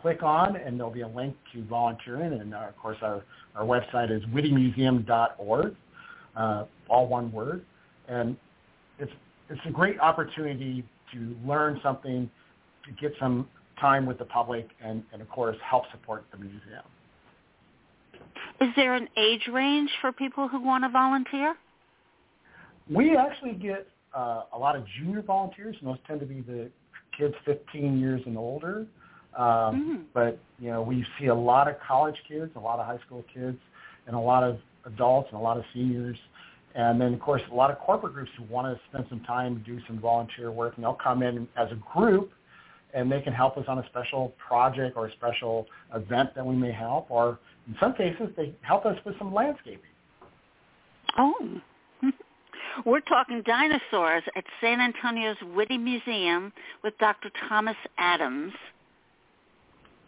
click 0.00 0.22
on, 0.22 0.56
and 0.56 0.78
there'll 0.78 0.92
be 0.92 1.02
a 1.02 1.08
link 1.08 1.36
to 1.52 1.62
volunteering. 1.64 2.32
And 2.40 2.54
uh, 2.54 2.68
of 2.68 2.76
course, 2.76 2.98
our, 3.02 3.22
our 3.54 3.64
website 3.64 4.10
is 4.10 4.22
wittemuseum.org, 4.26 5.76
uh, 6.36 6.64
all 6.88 7.06
one 7.06 7.30
word. 7.30 7.64
And 8.08 8.36
it's, 8.98 9.12
it's 9.50 9.60
a 9.66 9.70
great 9.70 10.00
opportunity 10.00 10.84
to 11.12 11.36
learn 11.46 11.80
something, 11.82 12.30
to 12.86 12.92
get 13.00 13.14
some 13.20 13.48
time 13.80 14.06
with 14.06 14.18
the 14.18 14.24
public, 14.24 14.68
and, 14.82 15.02
and 15.12 15.20
of 15.20 15.28
course, 15.28 15.56
help 15.68 15.84
support 15.90 16.24
the 16.32 16.38
museum. 16.38 16.82
Is 18.60 18.68
there 18.76 18.94
an 18.94 19.08
age 19.16 19.48
range 19.52 19.90
for 20.00 20.12
people 20.12 20.48
who 20.48 20.60
want 20.60 20.84
to 20.84 20.88
volunteer? 20.88 21.56
We 22.88 23.16
actually 23.16 23.54
get 23.54 23.88
uh, 24.14 24.42
a 24.52 24.58
lot 24.58 24.76
of 24.76 24.84
junior 24.98 25.22
volunteers, 25.22 25.76
and 25.80 25.88
those 25.88 25.98
tend 26.06 26.20
to 26.20 26.26
be 26.26 26.40
the 26.40 26.70
kids 27.16 27.34
15 27.44 27.98
years 27.98 28.20
and 28.26 28.36
older. 28.36 28.86
Um, 29.36 29.44
mm-hmm. 29.44 30.02
But 30.12 30.38
you 30.60 30.70
know, 30.70 30.82
we 30.82 31.04
see 31.18 31.26
a 31.26 31.34
lot 31.34 31.68
of 31.68 31.76
college 31.86 32.16
kids, 32.28 32.52
a 32.56 32.60
lot 32.60 32.78
of 32.78 32.86
high 32.86 33.04
school 33.04 33.24
kids, 33.32 33.58
and 34.06 34.14
a 34.14 34.18
lot 34.18 34.44
of 34.44 34.58
adults 34.86 35.28
and 35.32 35.40
a 35.40 35.42
lot 35.42 35.56
of 35.56 35.64
seniors. 35.72 36.16
and 36.74 37.00
then, 37.00 37.14
of 37.14 37.20
course, 37.20 37.42
a 37.50 37.54
lot 37.54 37.70
of 37.70 37.78
corporate 37.78 38.12
groups 38.12 38.30
who 38.36 38.44
want 38.44 38.66
to 38.66 38.80
spend 38.90 39.06
some 39.08 39.20
time, 39.20 39.62
do 39.64 39.78
some 39.86 39.98
volunteer 39.98 40.50
work, 40.50 40.74
and 40.76 40.84
they'll 40.84 40.94
come 40.94 41.22
in 41.22 41.48
as 41.56 41.68
a 41.72 41.78
group, 41.96 42.32
and 42.92 43.10
they 43.10 43.20
can 43.20 43.32
help 43.32 43.56
us 43.56 43.64
on 43.68 43.78
a 43.78 43.86
special 43.86 44.34
project 44.46 44.96
or 44.96 45.06
a 45.06 45.12
special 45.12 45.66
event 45.94 46.34
that 46.34 46.44
we 46.44 46.54
may 46.54 46.72
help, 46.72 47.10
or 47.10 47.38
in 47.66 47.76
some 47.80 47.94
cases, 47.94 48.28
they 48.36 48.54
help 48.62 48.84
us 48.86 48.98
with 49.04 49.16
some 49.18 49.32
landscaping. 49.32 49.80
Oh. 51.16 51.60
We're 52.84 53.00
talking 53.00 53.42
dinosaurs 53.42 54.24
at 54.36 54.44
San 54.60 54.80
Antonio's 54.80 55.36
Witte 55.54 55.80
Museum 55.80 56.52
with 56.82 56.96
Dr. 56.98 57.30
Thomas 57.48 57.76
Adams. 57.98 58.52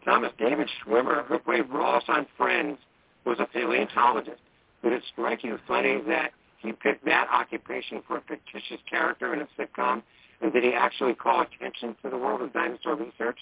Thomas 0.04 0.32
David 0.38 0.68
Schwimmer, 0.84 1.24
who 1.26 1.38
played 1.38 1.68
Ross 1.70 2.04
on 2.08 2.26
Friends, 2.36 2.78
was 3.24 3.38
a 3.40 3.46
paleontologist. 3.46 4.40
Would 4.82 4.92
it 4.92 5.02
strike 5.12 5.42
you 5.42 5.58
funny 5.66 6.00
that 6.08 6.32
he 6.58 6.72
picked 6.72 7.04
that 7.06 7.28
occupation 7.32 8.02
for 8.06 8.18
a 8.18 8.22
fictitious 8.22 8.78
character 8.88 9.34
in 9.34 9.40
a 9.40 9.48
sitcom? 9.58 10.02
And 10.40 10.52
did 10.52 10.64
he 10.64 10.72
actually 10.72 11.14
call 11.14 11.42
attention 11.42 11.96
to 12.02 12.10
the 12.10 12.18
world 12.18 12.42
of 12.42 12.52
dinosaur 12.52 12.94
research? 12.94 13.38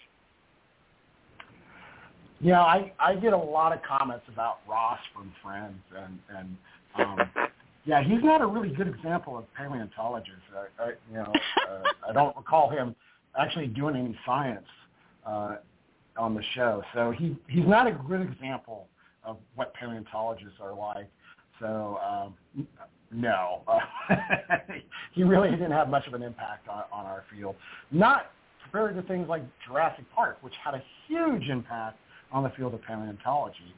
Yeah, 2.45 2.61
I 2.61 2.93
I 3.01 3.15
get 3.15 3.33
a 3.33 3.39
lot 3.39 3.73
of 3.73 3.81
comments 3.83 4.27
about 4.31 4.59
Ross 4.69 4.99
from 5.15 5.33
Friends, 5.43 5.81
and 5.97 6.19
and 6.29 6.57
um, 6.97 7.31
yeah, 7.87 8.03
he's 8.05 8.23
not 8.23 8.43
a 8.43 8.47
really 8.47 8.69
good 8.69 8.87
example 8.87 9.39
of 9.39 9.47
paleontologist. 9.55 10.43
I, 10.55 10.83
I 10.83 10.89
you 11.11 11.17
know 11.17 11.33
uh, 11.71 11.83
I 12.11 12.13
don't 12.13 12.37
recall 12.37 12.69
him 12.69 12.95
actually 13.39 13.69
doing 13.69 13.97
any 13.97 14.15
science 14.27 14.67
uh, 15.27 15.57
on 16.19 16.35
the 16.35 16.43
show, 16.55 16.83
so 16.93 17.13
he 17.13 17.35
he's 17.49 17.67
not 17.67 17.87
a 17.87 17.93
good 17.93 18.21
example 18.21 18.89
of 19.25 19.39
what 19.55 19.73
paleontologists 19.73 20.59
are 20.61 20.75
like. 20.75 21.09
So 21.61 21.99
um, 22.05 22.67
no, 23.11 23.63
uh, 23.67 23.79
he 25.13 25.23
really 25.23 25.51
didn't 25.51 25.73
have 25.73 25.89
much 25.89 26.07
of 26.07 26.13
an 26.13 26.23
impact 26.23 26.69
on, 26.69 26.85
on 26.93 27.07
our 27.07 27.25
field. 27.35 27.57
Not 27.91 28.33
compared 28.63 28.97
to 28.97 29.03
things 29.09 29.31
like 29.31 29.45
Jurassic 29.67 30.05
Park, 30.15 30.37
which 30.43 30.53
had 30.63 30.75
a 30.75 30.83
huge 31.09 31.49
impact 31.49 32.01
on 32.33 32.43
the 32.43 32.51
field 32.51 32.75
of 32.75 32.83
paleontology. 32.83 33.75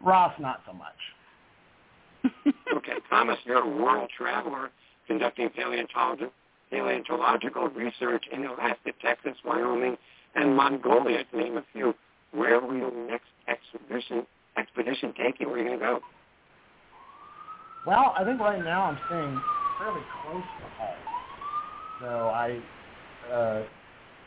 Ross, 0.00 0.32
not 0.40 0.62
so 0.66 0.72
much. 0.72 2.54
okay, 2.76 2.94
Thomas, 3.08 3.38
you're 3.44 3.62
a 3.62 3.82
world 3.82 4.10
traveler 4.16 4.70
conducting 5.06 5.50
paleontological, 5.50 6.32
paleontological 6.70 7.68
research 7.68 8.24
in 8.32 8.44
Alaska, 8.44 8.92
Texas, 9.02 9.36
Wyoming, 9.44 9.96
and 10.34 10.54
Mongolia, 10.56 11.24
to 11.24 11.36
name 11.36 11.56
a 11.56 11.64
few. 11.72 11.94
Where 12.32 12.60
will 12.60 12.76
your 12.76 12.92
next 13.08 13.26
expedition 13.48 14.26
expedition 14.56 15.12
take 15.16 15.40
you? 15.40 15.48
Where 15.48 15.56
are 15.56 15.58
you 15.58 15.64
going 15.64 15.78
to 15.78 15.84
go? 15.84 16.00
Well, 17.86 18.14
I 18.16 18.24
think 18.24 18.40
right 18.40 18.62
now 18.62 18.82
I'm 18.82 18.98
staying 19.06 19.40
fairly 19.78 20.02
close 20.22 20.42
to 20.42 20.66
home. 20.78 20.96
So 22.00 22.06
I 22.06 22.60
uh, 23.32 23.62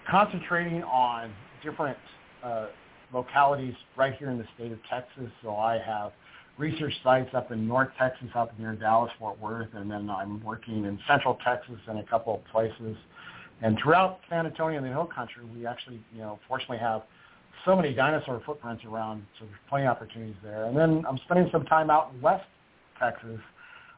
concentrating 0.09 0.83
on 0.83 1.31
different 1.63 1.97
uh, 2.43 2.67
localities 3.13 3.75
right 3.95 4.15
here 4.15 4.29
in 4.29 4.37
the 4.37 4.47
state 4.55 4.71
of 4.71 4.79
Texas. 4.89 5.29
So 5.41 5.55
I 5.55 5.79
have 5.79 6.11
research 6.57 6.93
sites 7.03 7.29
up 7.33 7.51
in 7.51 7.67
North 7.67 7.89
Texas, 7.97 8.27
up 8.35 8.57
near 8.59 8.73
Dallas, 8.75 9.11
Fort 9.19 9.39
Worth, 9.39 9.69
and 9.73 9.89
then 9.89 10.09
I'm 10.09 10.43
working 10.43 10.85
in 10.85 10.99
Central 11.07 11.37
Texas 11.43 11.75
in 11.89 11.97
a 11.97 12.03
couple 12.03 12.35
of 12.35 12.45
places. 12.51 12.97
And 13.61 13.77
throughout 13.81 14.19
San 14.29 14.45
Antonio 14.45 14.77
and 14.77 14.85
the 14.85 14.91
Hill 14.91 15.09
Country, 15.13 15.43
we 15.55 15.65
actually, 15.65 16.01
you 16.13 16.21
know, 16.21 16.39
fortunately 16.47 16.79
have 16.79 17.03
so 17.65 17.75
many 17.75 17.93
dinosaur 17.93 18.41
footprints 18.45 18.83
around, 18.83 19.25
so 19.39 19.45
there's 19.45 19.59
plenty 19.69 19.85
of 19.85 19.91
opportunities 19.91 20.35
there. 20.43 20.65
And 20.65 20.75
then 20.75 21.05
I'm 21.07 21.17
spending 21.25 21.49
some 21.51 21.65
time 21.65 21.89
out 21.89 22.11
in 22.13 22.21
West 22.21 22.45
Texas, 22.99 23.39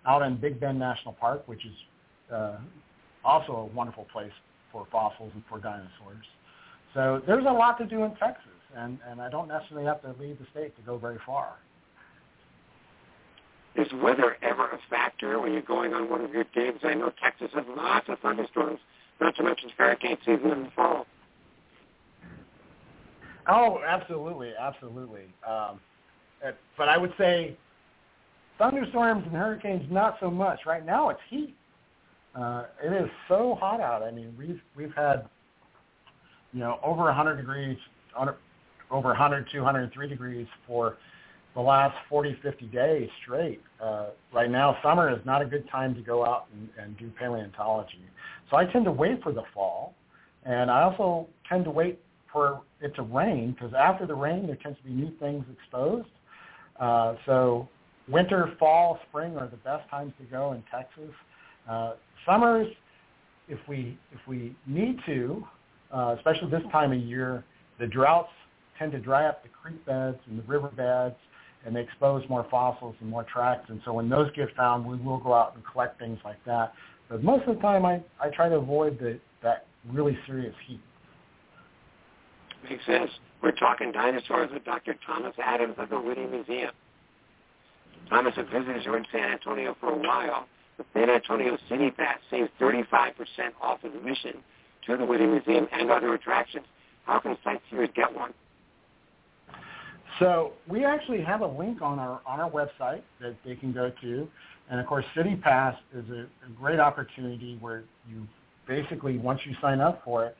out 0.06 0.22
in 0.22 0.38
Big 0.38 0.60
Bend 0.60 0.78
National 0.78 1.14
Park, 1.14 1.48
which 1.48 1.66
is 1.66 1.74
uh, 2.32 2.58
also 3.24 3.54
a 3.54 3.66
wonderful 3.66 4.06
place 4.12 4.32
for 4.72 4.86
fossils 4.92 5.32
and 5.34 5.44
for 5.50 5.60
dinosaurs. 5.60 6.26
So 6.94 7.22
there's 7.28 7.46
a 7.46 7.52
lot 7.52 7.78
to 7.80 7.86
do 7.86 8.04
in 8.04 8.12
Texas, 8.16 8.52
and, 8.76 9.00
and 9.08 9.22
I 9.22 9.30
don't 9.30 9.48
necessarily 9.48 9.86
have 9.86 10.02
to 10.02 10.16
leave 10.22 10.38
the 10.40 10.46
state 10.52 10.76
to 10.76 10.82
go 10.84 10.98
very 10.98 11.20
far. 11.26 11.56
Is 13.76 13.88
weather 14.02 14.38
ever 14.42 14.70
a 14.70 14.80
factor 14.90 15.40
when 15.40 15.52
you're 15.52 15.62
going 15.62 15.94
on 15.94 16.10
one 16.10 16.22
of 16.22 16.32
your 16.32 16.46
digs? 16.54 16.80
I 16.84 16.94
know 16.94 17.12
Texas 17.22 17.52
has 17.54 17.66
lots 17.76 18.08
of 18.08 18.20
thunderstorms, 18.20 18.80
not 19.20 19.36
to 19.36 19.44
mention 19.44 19.70
hurricane 19.78 20.18
season 20.26 20.52
in 20.52 20.64
the 20.64 20.72
fall. 20.76 21.06
Oh, 23.48 23.80
absolutely, 23.86 24.54
absolutely. 24.58 25.26
Um, 25.48 25.80
but 26.78 26.90
I 26.90 26.98
would 26.98 27.14
say 27.18 27.58
thunderstorms 28.58 29.24
and 29.26 29.36
hurricanes 29.36 29.86
not 29.92 30.18
so 30.20 30.32
much. 30.32 30.60
Right 30.66 30.86
now 30.86 31.10
it's 31.10 31.20
heat. 31.30 31.56
Uh, 32.34 32.66
it 32.84 32.92
is 32.94 33.10
so 33.28 33.58
hot 33.60 33.80
out. 33.80 34.04
I 34.04 34.12
mean, 34.12 34.36
we've 34.38 34.62
we've 34.76 34.94
had 34.96 35.28
you 36.54 36.60
know 36.60 36.80
over 36.84 37.04
100 37.04 37.38
degrees, 37.38 37.78
over 38.92 39.10
100, 39.10 39.48
200, 39.52 39.94
3 39.94 40.10
degrees 40.10 40.48
for 40.68 40.98
the 41.56 41.62
last 41.62 41.96
40, 42.10 42.38
50 42.44 42.66
days 42.68 43.10
straight. 43.24 43.62
Uh, 43.82 44.08
right 44.34 44.52
now, 44.52 44.78
summer 44.84 45.10
is 45.10 45.20
not 45.26 45.42
a 45.42 45.46
good 45.46 45.68
time 45.70 45.96
to 45.96 46.02
go 46.02 46.26
out 46.26 46.48
and, 46.54 46.70
and 46.78 46.98
do 46.98 47.10
paleontology. 47.18 48.02
So 48.52 48.58
I 48.58 48.66
tend 48.66 48.86
to 48.86 48.92
wait 48.92 49.24
for 49.24 49.32
the 49.32 49.44
fall, 49.54 49.94
and 50.44 50.70
I 50.70 50.84
also 50.84 51.28
tend 51.50 51.64
to 51.66 51.72
wait 51.72 52.00
for 52.32 52.62
it 52.82 52.94
to 52.96 53.02
rain 53.04 53.54
because 53.54 53.74
after 53.74 54.06
the 54.06 54.14
rain, 54.14 54.48
there 54.48 54.58
tends 54.58 54.78
to 54.80 54.84
be 54.84 54.92
new 54.92 55.12
things 55.20 55.46
exposed. 55.58 56.10
Uh, 56.80 57.16
so 57.26 57.70
winter, 58.10 58.54
fall, 58.60 59.00
spring 59.10 59.38
are 59.38 59.48
the 59.48 59.58
best 59.58 59.90
times 59.90 60.14
to 60.20 60.26
go 60.26 60.52
in 60.52 60.64
Texas. 60.70 61.16
Uh, 61.70 61.94
summers, 62.26 62.68
if 63.48 63.60
we 63.68 63.98
if 64.12 64.20
we 64.28 64.56
need 64.68 65.00
to, 65.06 65.46
uh, 65.94 66.16
especially 66.18 66.50
this 66.50 66.64
time 66.72 66.92
of 66.92 67.00
year, 67.00 67.46
the 67.80 67.88
droughts 67.88 68.32
tend 68.78 68.92
to 68.94 69.00
dry 69.00 69.26
up 69.26 69.44
the 69.44 69.50
creek 69.50 69.84
beds 69.86 70.18
and 70.28 70.40
the 70.40 70.44
river 70.44 70.70
beds, 70.70 71.16
and 71.66 71.76
they 71.76 71.82
expose 71.82 72.24
more 72.30 72.46
fossils 72.50 72.96
and 73.00 73.10
more 73.10 73.24
tracks. 73.24 73.66
And 73.70 73.82
so 73.86 73.94
when 73.94 74.10
those 74.10 74.32
get 74.36 74.56
found, 74.56 74.86
we 74.86 74.98
will 74.98 75.18
go 75.18 75.34
out 75.34 75.56
and 75.56 75.64
collect 75.66 76.00
things 76.00 76.20
like 76.24 76.44
that. 76.46 76.74
But 77.10 77.24
most 77.24 77.48
of 77.48 77.56
the 77.56 77.62
time, 77.62 77.86
I, 77.86 78.02
I 78.20 78.30
try 78.30 78.50
to 78.50 78.56
avoid 78.56 79.00
the, 79.00 79.20
that 79.44 79.66
really 79.92 80.18
serious 80.26 80.56
heat. 80.68 80.82
Makes 82.70 82.86
sense. 82.86 83.12
We're 83.44 83.52
talking 83.52 83.92
dinosaurs 83.92 84.50
with 84.52 84.64
Dr. 84.66 84.96
Thomas 85.06 85.34
Adams 85.44 85.76
of 85.78 85.90
the 85.90 86.00
Witte 86.00 86.32
Museum. 86.32 86.72
Thomas, 88.10 88.34
if 88.38 88.48
visitors 88.48 88.86
are 88.88 88.98
in 88.98 89.06
San 89.12 89.32
Antonio 89.32 89.76
for 89.80 89.92
a 89.92 89.98
while, 89.98 90.48
the 90.78 90.86
San 90.94 91.10
Antonio 91.10 91.58
City 91.70 91.92
Pass 91.92 92.18
saves 92.30 92.50
35% 92.60 93.14
off 93.62 93.84
of 93.84 93.96
admission 93.96 94.44
to 94.88 94.98
the 94.98 95.06
Witte 95.06 95.22
Museum 95.22 95.68
and 95.72 95.90
other 95.90 96.14
attractions. 96.14 96.66
How 97.06 97.20
can 97.20 97.38
sightseers 97.44 97.90
get 97.96 98.14
one? 98.14 98.34
So 100.20 100.54
we 100.68 100.86
actually 100.86 101.22
have 101.24 101.42
a 101.42 101.48
link 101.48 101.82
on 101.82 102.00
our 102.00 102.22
on 102.26 102.40
our 102.40 102.50
website 102.50 103.02
that 103.20 103.36
they 103.46 103.56
can 103.56 103.74
go 103.74 103.92
to, 104.02 104.28
and 104.70 104.80
of 104.80 104.86
course, 104.86 105.06
City 105.16 105.36
Pass 105.36 105.76
is 105.94 106.06
a, 106.10 106.22
a 106.22 106.50
great 106.58 106.80
opportunity 106.80 107.58
where 107.60 107.84
you 108.10 108.26
basically 108.68 109.18
once 109.18 109.42
you 109.46 109.54
sign 109.62 109.82
up 109.82 110.02
for 110.06 110.26
it, 110.26 110.36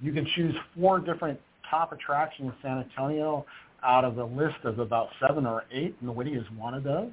you 0.00 0.12
can 0.12 0.26
choose 0.34 0.54
four 0.78 0.98
different 0.98 1.38
top 1.70 1.92
attractions 1.92 2.52
in 2.52 2.54
San 2.62 2.78
Antonio 2.78 3.44
out 3.84 4.04
of 4.04 4.18
a 4.18 4.24
list 4.24 4.56
of 4.64 4.78
about 4.78 5.08
seven 5.20 5.46
or 5.46 5.64
eight, 5.70 5.94
and 6.00 6.08
the 6.08 6.12
Witte 6.12 6.28
is 6.28 6.44
one 6.56 6.74
of 6.74 6.82
those. 6.82 7.12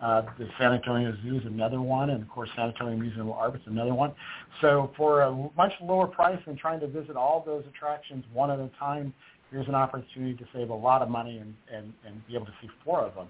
Uh, 0.00 0.22
the 0.38 0.46
San 0.58 0.72
Antonio 0.72 1.14
Zoo 1.22 1.36
is 1.36 1.46
another 1.46 1.80
one, 1.80 2.10
and 2.10 2.22
of 2.22 2.28
course 2.28 2.50
San 2.56 2.68
Antonio 2.68 2.96
Museum 2.96 3.28
of 3.28 3.36
Art 3.36 3.54
is 3.54 3.62
another 3.66 3.94
one. 3.94 4.12
So 4.60 4.92
for 4.96 5.22
a 5.22 5.32
much 5.56 5.72
lower 5.80 6.06
price 6.06 6.38
than 6.46 6.56
trying 6.56 6.80
to 6.80 6.88
visit 6.88 7.16
all 7.16 7.42
those 7.44 7.64
attractions 7.66 8.24
one 8.32 8.50
at 8.50 8.58
a 8.58 8.70
time, 8.78 9.14
here's 9.50 9.68
an 9.68 9.74
opportunity 9.74 10.34
to 10.34 10.44
save 10.54 10.70
a 10.70 10.74
lot 10.74 11.02
of 11.02 11.08
money 11.08 11.38
and, 11.38 11.54
and, 11.72 11.92
and 12.06 12.26
be 12.26 12.34
able 12.34 12.46
to 12.46 12.54
see 12.60 12.68
four 12.84 13.00
of 13.00 13.14
them 13.14 13.28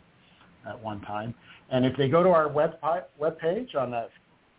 at 0.66 0.80
one 0.82 1.00
time. 1.02 1.34
And 1.70 1.84
if 1.84 1.96
they 1.96 2.08
go 2.08 2.22
to 2.22 2.30
our 2.30 2.48
web, 2.48 2.78
web 3.18 3.38
page 3.38 3.74
on 3.74 3.90
that 3.90 4.10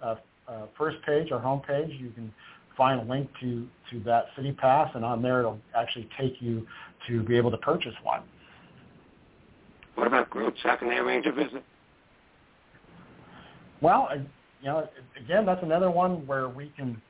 uh, 0.02 0.16
uh, 0.48 0.66
first 0.78 0.98
page, 1.06 1.32
our 1.32 1.40
home 1.40 1.62
page, 1.62 1.90
you 2.00 2.12
can 2.12 2.32
find 2.78 3.00
a 3.00 3.04
link 3.04 3.30
to, 3.42 3.68
to 3.92 4.00
that 4.02 4.26
city 4.36 4.52
pass, 4.52 4.92
and 4.96 5.06
on 5.06 5.22
there 5.22 5.40
it'll 5.40 5.60
actually 5.76 6.10
take 6.20 6.42
you 6.42 6.68
to 7.08 7.24
be 7.24 7.38
able 7.38 7.52
to 7.52 7.58
purchase 7.58 7.94
one. 8.04 8.22
What 9.96 10.08
about 10.08 10.30
groups? 10.30 10.60
How 10.62 10.76
can 10.76 10.90
they 10.90 10.98
arrange 10.98 11.26
a 11.26 11.32
visit? 11.32 11.64
Well, 13.82 14.10
you 14.62 14.68
know, 14.68 14.90
again, 15.18 15.46
that's 15.46 15.64
another 15.64 15.90
one 15.90 16.26
where 16.28 16.50
we 16.50 16.72
can, 16.76 17.02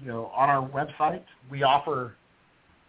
you 0.00 0.08
know, 0.08 0.26
on 0.34 0.48
our 0.48 0.66
website 0.68 1.22
we 1.50 1.62
offer 1.62 2.14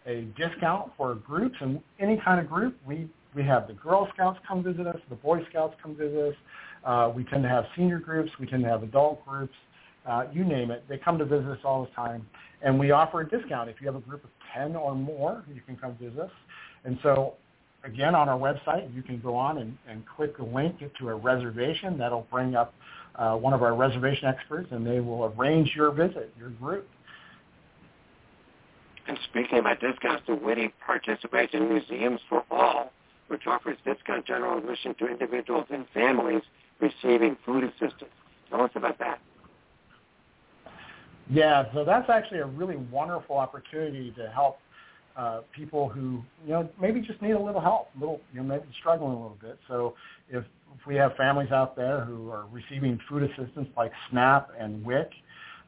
a 0.07 0.21
discount 0.37 0.91
for 0.97 1.15
groups 1.15 1.55
and 1.59 1.81
any 1.99 2.19
kind 2.23 2.39
of 2.39 2.47
group. 2.47 2.77
We 2.85 3.09
we 3.35 3.43
have 3.43 3.67
the 3.67 3.73
Girl 3.73 4.07
Scouts 4.13 4.39
come 4.47 4.63
visit 4.63 4.87
us, 4.87 4.97
the 5.09 5.15
Boy 5.15 5.45
Scouts 5.49 5.75
come 5.81 5.95
visit 5.95 6.29
us. 6.29 6.35
Uh, 6.83 7.11
we 7.15 7.23
tend 7.25 7.43
to 7.43 7.49
have 7.49 7.65
senior 7.75 7.99
groups. 7.99 8.31
We 8.39 8.47
tend 8.47 8.63
to 8.63 8.69
have 8.69 8.81
adult 8.81 9.23
groups 9.25 9.53
uh, 10.07 10.25
you 10.31 10.43
name 10.43 10.71
it. 10.71 10.83
They 10.87 10.97
come 10.97 11.17
to 11.17 11.25
visit 11.25 11.47
us 11.47 11.59
all 11.63 11.83
the 11.83 11.91
time, 11.91 12.25
and 12.61 12.79
we 12.79 12.91
offer 12.91 13.21
a 13.21 13.29
discount. 13.29 13.69
If 13.69 13.81
you 13.81 13.87
have 13.87 13.95
a 13.95 14.01
group 14.01 14.23
of 14.23 14.29
10 14.55 14.75
or 14.75 14.95
more, 14.95 15.43
you 15.53 15.61
can 15.65 15.75
come 15.75 15.95
visit 16.01 16.19
us. 16.19 16.31
And 16.85 16.97
so, 17.03 17.33
again, 17.83 18.15
on 18.15 18.29
our 18.29 18.39
website, 18.39 18.93
you 18.95 19.01
can 19.01 19.19
go 19.19 19.35
on 19.35 19.57
and, 19.57 19.77
and 19.87 20.03
click 20.07 20.37
the 20.37 20.43
link 20.43 20.79
to 20.99 21.09
a 21.09 21.15
reservation. 21.15 21.97
That'll 21.97 22.27
bring 22.31 22.55
up 22.55 22.73
uh, 23.15 23.35
one 23.35 23.53
of 23.53 23.61
our 23.63 23.75
reservation 23.75 24.27
experts, 24.27 24.69
and 24.71 24.87
they 24.87 25.01
will 25.01 25.33
arrange 25.37 25.73
your 25.75 25.91
visit, 25.91 26.31
your 26.39 26.49
group. 26.51 26.87
And 29.07 29.17
speaking 29.29 29.59
about 29.59 29.79
discounts, 29.79 30.23
the 30.27 30.35
Witte 30.35 30.73
participates 30.85 31.53
in 31.53 31.69
Museums 31.69 32.19
for 32.27 32.43
All, 32.51 32.91
which 33.27 33.47
offers 33.47 33.77
discount 33.85 34.25
general 34.25 34.57
admission 34.57 34.95
to 34.95 35.07
individuals 35.07 35.65
and 35.69 35.85
families 35.93 36.41
receiving 36.79 37.37
food 37.45 37.63
assistance. 37.63 38.11
Tell 38.49 38.61
us 38.61 38.71
about 38.75 38.99
that. 38.99 39.19
Yeah, 41.29 41.65
so 41.73 41.83
that's 41.83 42.09
actually 42.09 42.39
a 42.39 42.45
really 42.45 42.77
wonderful 42.77 43.37
opportunity 43.37 44.13
to 44.17 44.29
help 44.29 44.59
uh, 45.17 45.41
people 45.53 45.89
who 45.89 46.21
you 46.45 46.51
know 46.51 46.69
maybe 46.79 47.01
just 47.01 47.21
need 47.21 47.31
a 47.31 47.39
little 47.39 47.59
help, 47.59 47.89
little 47.99 48.21
you 48.33 48.41
know 48.41 48.45
maybe 48.45 48.63
struggling 48.79 49.11
a 49.11 49.15
little 49.15 49.37
bit. 49.41 49.57
So 49.67 49.95
if, 50.29 50.43
if 50.79 50.85
we 50.85 50.95
have 50.95 51.15
families 51.15 51.51
out 51.51 51.75
there 51.75 52.01
who 52.01 52.29
are 52.29 52.45
receiving 52.51 52.99
food 53.09 53.23
assistance 53.23 53.67
like 53.75 53.91
SNAP 54.09 54.51
and 54.57 54.85
WIC, 54.85 55.09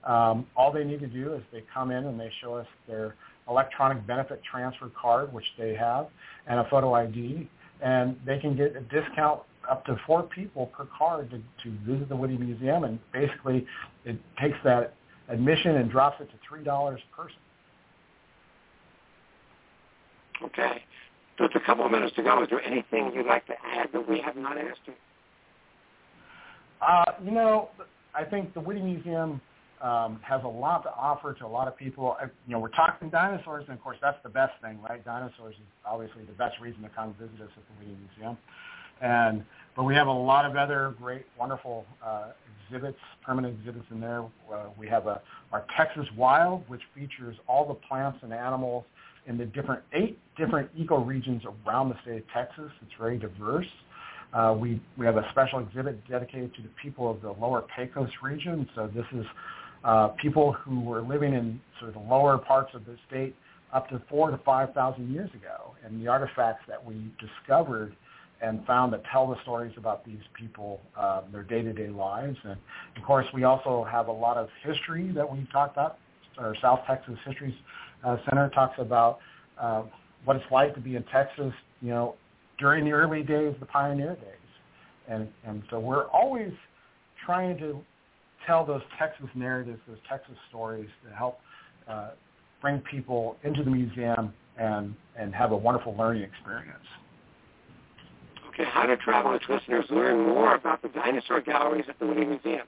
um, 0.05 0.45
all 0.55 0.71
they 0.71 0.83
need 0.83 0.99
to 1.01 1.07
do 1.07 1.33
is 1.33 1.41
they 1.51 1.63
come 1.73 1.91
in 1.91 2.05
and 2.05 2.19
they 2.19 2.31
show 2.41 2.53
us 2.53 2.67
their 2.87 3.15
electronic 3.49 4.05
benefit 4.05 4.41
transfer 4.49 4.89
card, 4.99 5.33
which 5.33 5.45
they 5.57 5.73
have, 5.75 6.07
and 6.47 6.59
a 6.59 6.69
photo 6.69 6.93
ID, 6.93 7.49
and 7.81 8.15
they 8.25 8.39
can 8.39 8.55
get 8.55 8.75
a 8.75 8.81
discount 8.81 9.41
up 9.69 9.85
to 9.85 9.99
four 10.05 10.23
people 10.23 10.67
per 10.67 10.87
card 10.97 11.29
to, 11.29 11.37
to 11.63 11.77
visit 11.85 12.09
the 12.09 12.15
Witte 12.15 12.39
Museum, 12.39 12.83
and 12.83 12.99
basically 13.11 13.65
it 14.05 14.17
takes 14.41 14.57
that 14.63 14.93
admission 15.29 15.75
and 15.75 15.91
drops 15.91 16.19
it 16.21 16.29
to 16.29 16.35
three 16.47 16.63
dollars 16.63 16.99
per 17.15 17.23
person. 17.23 17.37
Okay. 20.43 20.81
It's 21.41 21.55
a 21.55 21.65
couple 21.65 21.85
of 21.85 21.91
minutes 21.91 22.15
to 22.17 22.23
go. 22.23 22.43
Is 22.43 22.49
there 22.49 22.61
anything 22.61 23.11
you'd 23.13 23.25
like 23.25 23.45
to 23.47 23.53
add 23.65 23.89
that 23.93 24.09
we 24.09 24.19
have 24.19 24.35
not 24.35 24.57
asked 24.57 24.81
you? 24.85 24.93
Uh, 26.81 27.11
you 27.23 27.31
know, 27.31 27.69
I 28.13 28.25
think 28.25 28.53
the 28.53 28.59
Witte 28.59 28.83
Museum 28.83 29.39
um, 29.81 30.19
has 30.23 30.41
a 30.43 30.47
lot 30.47 30.83
to 30.83 30.89
offer 30.89 31.33
to 31.33 31.45
a 31.45 31.47
lot 31.47 31.67
of 31.67 31.77
people. 31.77 32.15
You 32.47 32.53
know, 32.53 32.59
we're 32.59 32.69
talking 32.69 33.09
dinosaurs, 33.09 33.65
and 33.67 33.77
of 33.77 33.83
course, 33.83 33.97
that's 34.01 34.17
the 34.23 34.29
best 34.29 34.53
thing, 34.61 34.79
right? 34.81 35.03
Dinosaurs 35.03 35.55
is 35.55 35.61
obviously 35.85 36.23
the 36.25 36.33
best 36.33 36.59
reason 36.61 36.81
to 36.83 36.89
come 36.89 37.15
visit 37.19 37.41
us 37.41 37.51
at 37.55 37.63
the 37.79 37.85
Museum. 37.85 38.37
And 39.01 39.43
but 39.75 39.83
we 39.83 39.95
have 39.95 40.07
a 40.07 40.11
lot 40.11 40.45
of 40.45 40.57
other 40.57 40.93
great, 40.99 41.25
wonderful 41.39 41.85
uh, 42.05 42.31
exhibits, 42.65 42.97
permanent 43.25 43.57
exhibits 43.59 43.85
in 43.91 44.01
there. 44.01 44.23
Uh, 44.51 44.65
we 44.77 44.87
have 44.87 45.07
a, 45.07 45.21
our 45.53 45.65
Texas 45.77 46.05
Wild, 46.17 46.63
which 46.67 46.81
features 46.93 47.37
all 47.47 47.65
the 47.65 47.75
plants 47.75 48.19
and 48.21 48.33
animals 48.33 48.83
in 49.27 49.37
the 49.37 49.45
different 49.45 49.81
eight 49.93 50.19
different 50.37 50.69
ecoregions 50.77 51.41
around 51.65 51.89
the 51.89 51.95
state 52.01 52.17
of 52.17 52.23
Texas. 52.33 52.71
It's 52.81 52.91
very 52.99 53.17
diverse. 53.17 53.67
Uh, 54.33 54.55
we 54.59 54.81
we 54.97 55.05
have 55.05 55.17
a 55.17 55.25
special 55.31 55.59
exhibit 55.59 56.05
dedicated 56.09 56.53
to 56.55 56.61
the 56.61 56.69
people 56.81 57.09
of 57.09 57.21
the 57.21 57.31
Lower 57.31 57.63
Pecos 57.75 58.09
region. 58.21 58.67
So 58.75 58.89
this 58.93 59.05
is 59.13 59.25
uh, 59.83 60.09
people 60.09 60.51
who 60.53 60.81
were 60.81 61.01
living 61.01 61.33
in 61.33 61.59
sort 61.79 61.89
of 61.89 61.95
the 62.01 62.09
lower 62.09 62.37
parts 62.37 62.71
of 62.73 62.85
the 62.85 62.95
state 63.07 63.35
up 63.73 63.87
to 63.89 64.01
four 64.09 64.31
to 64.31 64.37
five 64.39 64.73
thousand 64.73 65.11
years 65.13 65.29
ago, 65.31 65.75
and 65.85 66.01
the 66.01 66.07
artifacts 66.07 66.63
that 66.67 66.83
we 66.83 67.11
discovered 67.19 67.95
and 68.41 68.65
found 68.65 68.93
that 68.93 69.03
tell 69.11 69.27
the 69.27 69.35
stories 69.41 69.73
about 69.77 70.05
these 70.05 70.21
people, 70.33 70.79
uh, 70.97 71.21
their 71.31 71.43
day-to-day 71.43 71.89
lives. 71.89 72.37
And 72.43 72.57
of 72.95 73.03
course, 73.05 73.25
we 73.33 73.43
also 73.43 73.83
have 73.83 74.07
a 74.07 74.11
lot 74.11 74.37
of 74.37 74.47
history 74.63 75.11
that 75.11 75.29
we've 75.29 75.51
talked 75.51 75.75
about. 75.75 75.97
Our 76.37 76.55
South 76.61 76.79
Texas 76.87 77.17
History 77.25 77.53
uh, 78.05 78.15
Center 78.29 78.49
talks 78.49 78.79
about 78.79 79.19
uh, 79.59 79.83
what 80.23 80.37
it's 80.37 80.51
like 80.51 80.73
to 80.75 80.79
be 80.79 80.95
in 80.95 81.03
Texas, 81.03 81.51
you 81.81 81.89
know, 81.89 82.15
during 82.59 82.85
the 82.85 82.91
early 82.91 83.23
days, 83.23 83.53
the 83.59 83.65
pioneer 83.65 84.15
days. 84.15 84.49
And, 85.09 85.27
and 85.45 85.61
so 85.69 85.79
we're 85.79 86.07
always 86.07 86.53
trying 87.25 87.57
to 87.57 87.81
tell 88.45 88.65
those 88.65 88.81
Texas 88.97 89.27
narratives, 89.35 89.79
those 89.87 89.97
Texas 90.07 90.35
stories 90.49 90.89
to 91.07 91.15
help 91.15 91.39
uh, 91.87 92.09
bring 92.61 92.79
people 92.79 93.37
into 93.43 93.63
the 93.63 93.69
museum 93.69 94.33
and, 94.57 94.95
and 95.17 95.33
have 95.33 95.51
a 95.51 95.57
wonderful 95.57 95.95
learning 95.97 96.23
experience. 96.23 96.77
Okay, 98.49 98.65
how 98.69 98.85
do 98.85 98.95
Travel 98.97 99.33
Itch 99.33 99.43
listeners 99.47 99.85
learn 99.89 100.27
more 100.27 100.55
about 100.55 100.81
the 100.81 100.89
dinosaur 100.89 101.41
galleries 101.41 101.85
at 101.87 101.97
the 101.99 102.05
Witte 102.05 102.27
Museum? 102.27 102.67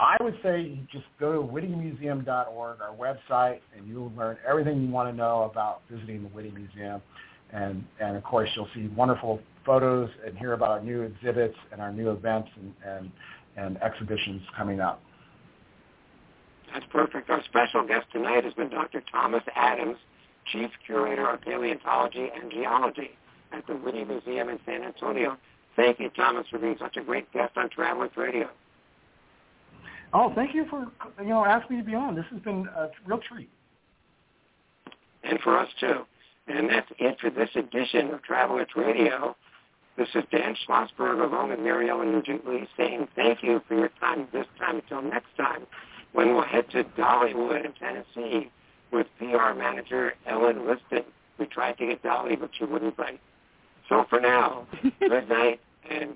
I 0.00 0.16
would 0.20 0.36
say 0.42 0.80
just 0.90 1.04
go 1.20 1.32
to 1.32 1.38
wittemuseum.org, 1.46 2.78
our 2.80 2.94
website, 2.98 3.60
and 3.76 3.86
you'll 3.86 4.12
learn 4.16 4.36
everything 4.46 4.82
you 4.82 4.90
want 4.90 5.08
to 5.08 5.16
know 5.16 5.44
about 5.44 5.82
visiting 5.88 6.22
the 6.22 6.28
Witte 6.30 6.52
Museum. 6.52 7.00
And, 7.52 7.84
and 8.00 8.16
of 8.16 8.24
course, 8.24 8.48
you'll 8.56 8.68
see 8.74 8.88
wonderful 8.96 9.40
photos 9.64 10.10
and 10.26 10.36
hear 10.38 10.54
about 10.54 10.70
our 10.70 10.80
new 10.80 11.02
exhibits 11.02 11.56
and 11.70 11.80
our 11.80 11.92
new 11.92 12.10
events 12.10 12.48
and, 12.56 12.74
and, 12.84 13.12
and 13.56 13.82
exhibitions 13.82 14.42
coming 14.56 14.80
up. 14.80 15.02
That's 16.72 16.86
perfect. 16.90 17.28
Our 17.28 17.42
special 17.44 17.86
guest 17.86 18.06
tonight 18.12 18.44
has 18.44 18.54
been 18.54 18.70
Dr. 18.70 19.02
Thomas 19.12 19.42
Adams, 19.54 19.98
Chief 20.50 20.70
Curator 20.86 21.28
of 21.28 21.42
Paleontology 21.42 22.28
and 22.34 22.50
Geology 22.50 23.10
at 23.52 23.66
the 23.66 23.74
Witte 23.74 24.08
Museum 24.08 24.48
in 24.48 24.58
San 24.64 24.82
Antonio. 24.82 25.36
Thank 25.76 26.00
you, 26.00 26.10
Thomas, 26.10 26.46
for 26.50 26.58
being 26.58 26.76
such 26.78 26.96
a 26.96 27.02
great 27.02 27.30
guest 27.32 27.52
on 27.56 27.68
Travel 27.70 28.04
Itch 28.04 28.16
Radio. 28.16 28.48
Oh, 30.14 30.32
thank 30.34 30.54
you 30.54 30.66
for 30.68 30.86
you 31.20 31.28
know 31.28 31.44
asking 31.44 31.76
me 31.76 31.82
to 31.82 31.88
be 31.88 31.94
on. 31.94 32.14
This 32.14 32.26
has 32.30 32.40
been 32.40 32.68
a 32.76 32.90
real 33.06 33.18
treat. 33.18 33.48
And 35.24 35.40
for 35.40 35.58
us 35.58 35.68
too. 35.80 36.04
And 36.52 36.68
that's 36.68 36.90
it 36.98 37.18
for 37.18 37.30
this 37.30 37.48
edition 37.54 38.12
of 38.12 38.22
Travel 38.22 38.58
Itch 38.58 38.72
Radio. 38.76 39.34
This 39.96 40.08
is 40.14 40.24
Dan 40.30 40.54
Schlossberg 40.66 41.22
along 41.24 41.48
with 41.48 41.58
Maryellen 41.58 42.12
Nugent 42.12 42.46
Lee 42.46 42.68
saying 42.76 43.08
thank 43.16 43.42
you 43.42 43.62
for 43.66 43.74
your 43.74 43.90
time 44.00 44.28
this 44.32 44.46
time 44.58 44.76
until 44.76 45.00
next 45.00 45.34
time 45.36 45.66
when 46.12 46.34
we'll 46.34 46.44
head 46.44 46.70
to 46.72 46.84
Dollywood 46.84 47.64
in 47.64 47.72
Tennessee 47.72 48.50
with 48.90 49.06
PR 49.18 49.54
manager 49.56 50.12
Ellen 50.26 50.66
Liston. 50.66 51.04
We 51.38 51.46
tried 51.46 51.78
to 51.78 51.86
get 51.86 52.02
Dolly, 52.02 52.36
but 52.36 52.50
she 52.58 52.64
wouldn't 52.64 52.96
bite. 52.98 53.20
So 53.88 54.04
for 54.10 54.20
now, 54.20 54.66
good 55.00 55.28
night 55.28 55.60
and 55.88 56.14